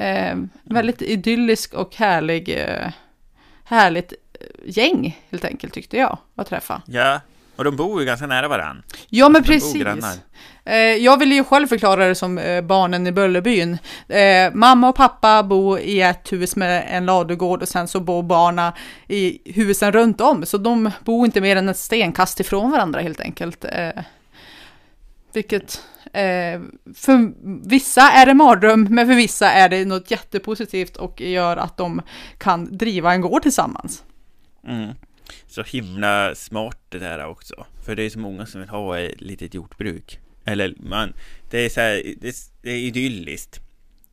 Eh, 0.00 0.36
väldigt 0.62 1.02
idyllisk 1.02 1.74
och 1.74 1.96
härlig, 1.96 2.48
eh, 2.48 2.90
härligt 3.64 4.12
eh, 4.12 4.46
gäng 4.64 5.20
helt 5.30 5.44
enkelt 5.44 5.74
tyckte 5.74 5.96
jag 5.96 6.18
att 6.34 6.46
träffa. 6.46 6.82
Ja, 6.86 7.20
och 7.56 7.64
de 7.64 7.76
bor 7.76 8.00
ju 8.00 8.06
ganska 8.06 8.26
nära 8.26 8.48
varann. 8.48 8.82
Ja, 9.08 9.28
men 9.28 9.42
precis. 9.42 9.84
Eh, 10.64 10.76
jag 10.76 11.18
vill 11.18 11.32
ju 11.32 11.44
själv 11.44 11.66
förklara 11.66 12.06
det 12.06 12.14
som 12.14 12.38
eh, 12.38 12.62
barnen 12.62 13.06
i 13.06 13.12
Bullerbyn. 13.12 13.78
Eh, 14.08 14.54
mamma 14.54 14.88
och 14.88 14.96
pappa 14.96 15.42
bor 15.42 15.78
i 15.78 16.00
ett 16.00 16.32
hus 16.32 16.56
med 16.56 16.86
en 16.88 17.06
ladugård 17.06 17.62
och 17.62 17.68
sen 17.68 17.88
så 17.88 18.00
bor 18.00 18.22
barnen 18.22 18.72
i 19.08 19.52
husen 19.52 19.92
runt 19.92 20.20
om. 20.20 20.46
Så 20.46 20.58
de 20.58 20.90
bor 21.04 21.26
inte 21.26 21.40
mer 21.40 21.56
än 21.56 21.68
ett 21.68 21.76
stenkast 21.76 22.40
ifrån 22.40 22.70
varandra 22.70 23.00
helt 23.00 23.20
enkelt. 23.20 23.64
Vilket 25.32 25.82
för 26.94 27.32
vissa 27.68 28.10
är 28.10 28.26
det 28.26 28.34
mardröm, 28.34 28.86
men 28.90 29.06
för 29.06 29.14
vissa 29.14 29.50
är 29.50 29.68
det 29.68 29.84
något 29.84 30.10
jättepositivt 30.10 30.96
och 30.96 31.20
gör 31.20 31.56
att 31.56 31.76
de 31.76 32.02
kan 32.38 32.76
driva 32.76 33.14
en 33.14 33.20
gård 33.20 33.42
tillsammans. 33.42 34.02
Mm. 34.66 34.94
Så 35.46 35.62
himla 35.62 36.34
smart 36.34 36.78
det 36.88 36.98
där 36.98 37.26
också. 37.26 37.66
För 37.84 37.96
det 37.96 38.02
är 38.02 38.10
så 38.10 38.18
många 38.18 38.46
som 38.46 38.60
vill 38.60 38.70
ha 38.70 38.98
ett 38.98 39.20
litet 39.20 39.54
jordbruk. 39.54 40.18
Eller 40.44 40.74
man, 40.80 41.12
det 41.50 41.58
är 41.58 41.68
så 41.68 41.80
här, 41.80 42.14
det, 42.20 42.28
är- 42.28 42.62
det 42.62 42.70
är 42.70 42.78
idylliskt. 42.78 43.60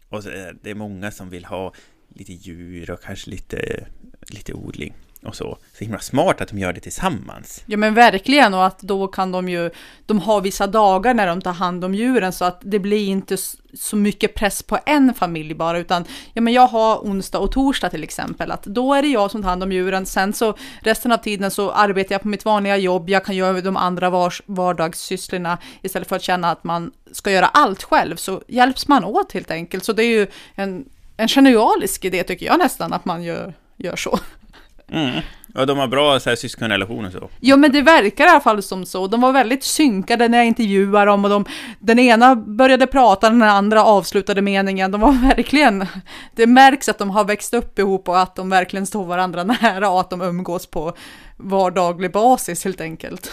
Och 0.09 0.23
så 0.23 0.29
det 0.61 0.69
är 0.69 0.75
många 0.75 1.11
som 1.11 1.29
vill 1.29 1.45
ha 1.45 1.73
lite 2.15 2.33
djur 2.33 2.91
och 2.91 3.01
kanske 3.01 3.29
lite, 3.29 3.87
lite 4.29 4.53
odling 4.53 4.93
och 5.25 5.35
så. 5.35 5.57
Så 5.73 5.83
himla 5.83 5.99
smart 5.99 6.41
att 6.41 6.49
de 6.49 6.59
gör 6.59 6.73
det 6.73 6.79
tillsammans. 6.79 7.63
Ja 7.65 7.77
men 7.77 7.93
verkligen 7.93 8.53
och 8.53 8.65
att 8.65 8.79
då 8.79 9.07
kan 9.07 9.31
de 9.31 9.49
ju, 9.49 9.71
de 10.05 10.19
har 10.19 10.41
vissa 10.41 10.67
dagar 10.67 11.13
när 11.13 11.27
de 11.27 11.41
tar 11.41 11.53
hand 11.53 11.85
om 11.85 11.95
djuren 11.95 12.33
så 12.33 12.45
att 12.45 12.61
det 12.63 12.79
blir 12.79 13.07
inte 13.07 13.37
så 13.73 13.95
mycket 13.95 14.33
press 14.33 14.63
på 14.63 14.79
en 14.85 15.13
familj 15.13 15.53
bara 15.53 15.79
utan 15.79 16.05
ja 16.33 16.41
men 16.41 16.53
jag 16.53 16.67
har 16.67 16.97
onsdag 16.97 17.39
och 17.39 17.51
torsdag 17.51 17.89
till 17.89 18.03
exempel 18.03 18.51
att 18.51 18.63
då 18.63 18.93
är 18.93 19.01
det 19.01 19.07
jag 19.07 19.31
som 19.31 19.41
tar 19.41 19.49
hand 19.49 19.63
om 19.63 19.71
djuren 19.71 20.05
sen 20.05 20.33
så 20.33 20.57
resten 20.81 21.11
av 21.11 21.17
tiden 21.17 21.51
så 21.51 21.71
arbetar 21.71 22.15
jag 22.15 22.21
på 22.21 22.27
mitt 22.27 22.45
vanliga 22.45 22.77
jobb, 22.77 23.09
jag 23.09 23.25
kan 23.25 23.35
göra 23.35 23.61
de 23.61 23.77
andra 23.77 24.09
vars, 24.09 24.41
vardagssysslorna 24.45 25.57
istället 25.81 26.07
för 26.07 26.15
att 26.15 26.23
känna 26.23 26.51
att 26.51 26.63
man 26.63 26.91
ska 27.11 27.31
göra 27.31 27.45
allt 27.45 27.83
själv 27.83 28.15
så 28.15 28.41
hjälps 28.47 28.87
man 28.87 29.03
åt 29.03 29.31
helt 29.31 29.51
enkelt 29.51 29.85
så 29.85 29.93
det 29.93 30.03
är 30.03 30.19
ju 30.19 30.27
en, 30.55 30.85
en 31.17 31.27
genialisk 31.27 32.05
idé 32.05 32.23
tycker 32.23 32.45
jag 32.45 32.59
nästan 32.59 32.93
att 32.93 33.05
man 33.05 33.23
gör, 33.23 33.53
gör 33.77 33.95
så. 33.95 34.19
Mm. 34.91 35.21
Och 35.55 35.67
de 35.67 35.77
har 35.77 35.87
bra 35.87 36.19
så 36.19 36.29
här, 36.29 36.35
syskonrelation 36.35 37.05
och 37.05 37.11
så. 37.11 37.29
Ja, 37.39 37.55
men 37.57 37.71
det 37.71 37.81
verkar 37.81 38.25
i 38.25 38.29
alla 38.29 38.39
fall 38.39 38.61
som 38.61 38.85
så. 38.85 39.07
De 39.07 39.21
var 39.21 39.31
väldigt 39.31 39.63
synkade 39.63 40.27
när 40.27 40.37
jag 40.37 40.47
intervjuade 40.47 41.05
dem 41.05 41.25
och 41.25 41.29
de, 41.29 41.45
den 41.79 41.99
ena 41.99 42.35
började 42.35 42.87
prata, 42.87 43.29
den 43.29 43.41
andra 43.41 43.83
avslutade 43.85 44.41
meningen. 44.41 44.91
De 44.91 45.01
var 45.01 45.11
verkligen, 45.35 45.85
det 46.35 46.47
märks 46.47 46.89
att 46.89 46.97
de 46.97 47.09
har 47.09 47.25
växt 47.25 47.53
upp 47.53 47.79
ihop 47.79 48.09
och 48.09 48.19
att 48.19 48.35
de 48.35 48.49
verkligen 48.49 48.85
står 48.85 49.05
varandra 49.05 49.43
nära 49.61 49.89
och 49.89 49.99
att 49.99 50.09
de 50.09 50.21
umgås 50.21 50.65
på 50.65 50.93
vardaglig 51.37 52.11
basis 52.11 52.63
helt 52.63 52.81
enkelt. 52.81 53.31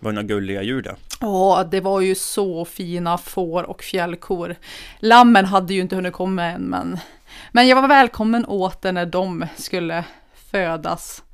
Var 0.00 0.10
det 0.10 0.14
några 0.14 0.26
gulliga 0.26 0.62
djur 0.62 0.82
då? 0.82 0.90
Ja, 1.20 1.64
det 1.70 1.80
var 1.80 2.00
ju 2.00 2.14
så 2.14 2.64
fina 2.64 3.18
får 3.18 3.62
och 3.62 3.82
fjällkor. 3.82 4.56
Lammen 4.98 5.44
hade 5.44 5.74
ju 5.74 5.80
inte 5.80 5.96
hunnit 5.96 6.12
komma 6.12 6.44
än, 6.44 6.62
men, 6.62 6.98
men 7.52 7.68
jag 7.68 7.82
var 7.82 7.88
välkommen 7.88 8.46
åt 8.46 8.82
det 8.82 8.92
när 8.92 9.06
de 9.06 9.46
skulle 9.56 10.04
födas. 10.50 11.24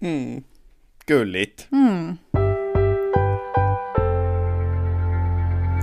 Mm. 0.00 0.44
Gulligt. 1.06 1.68
Mm. 1.72 2.16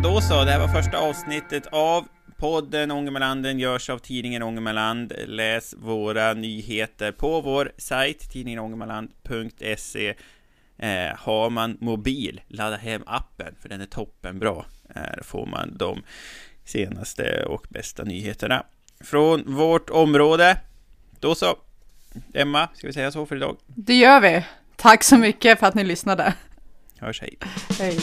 Då 0.03 0.21
så, 0.21 0.43
det 0.43 0.51
här 0.51 0.59
var 0.59 0.67
första 0.67 0.97
avsnittet 0.97 1.67
av 1.71 2.07
podden 2.37 2.91
Ångermanlanden 2.91 3.59
görs 3.59 3.89
av 3.89 3.97
tidningen 3.97 4.43
Ångermanland. 4.43 5.13
Läs 5.25 5.75
våra 5.77 6.33
nyheter 6.33 7.11
på 7.11 7.41
vår 7.41 7.71
sajt 7.77 8.31
tidningenångermanland.se 8.31 10.09
eh, 10.77 11.15
Har 11.17 11.49
man 11.49 11.77
mobil, 11.81 12.41
ladda 12.47 12.77
hem 12.77 13.03
appen 13.05 13.55
för 13.59 13.69
den 13.69 13.81
är 13.81 13.85
toppenbra. 13.85 14.65
Här 14.95 15.19
får 15.23 15.45
man 15.45 15.77
de 15.77 16.03
senaste 16.65 17.45
och 17.45 17.67
bästa 17.69 18.03
nyheterna 18.03 18.65
från 18.99 19.55
vårt 19.55 19.89
område. 19.89 20.57
Då 21.19 21.35
så, 21.35 21.57
Emma, 22.33 22.69
ska 22.73 22.87
vi 22.87 22.93
säga 22.93 23.11
så 23.11 23.25
för 23.25 23.35
idag? 23.35 23.57
Det 23.65 23.95
gör 23.95 24.19
vi. 24.21 24.45
Tack 24.75 25.03
så 25.03 25.17
mycket 25.17 25.59
för 25.59 25.67
att 25.67 25.75
ni 25.75 25.83
lyssnade. 25.83 26.33
Hörs 26.99 27.21
hej! 27.21 27.37
Hej. 27.79 27.97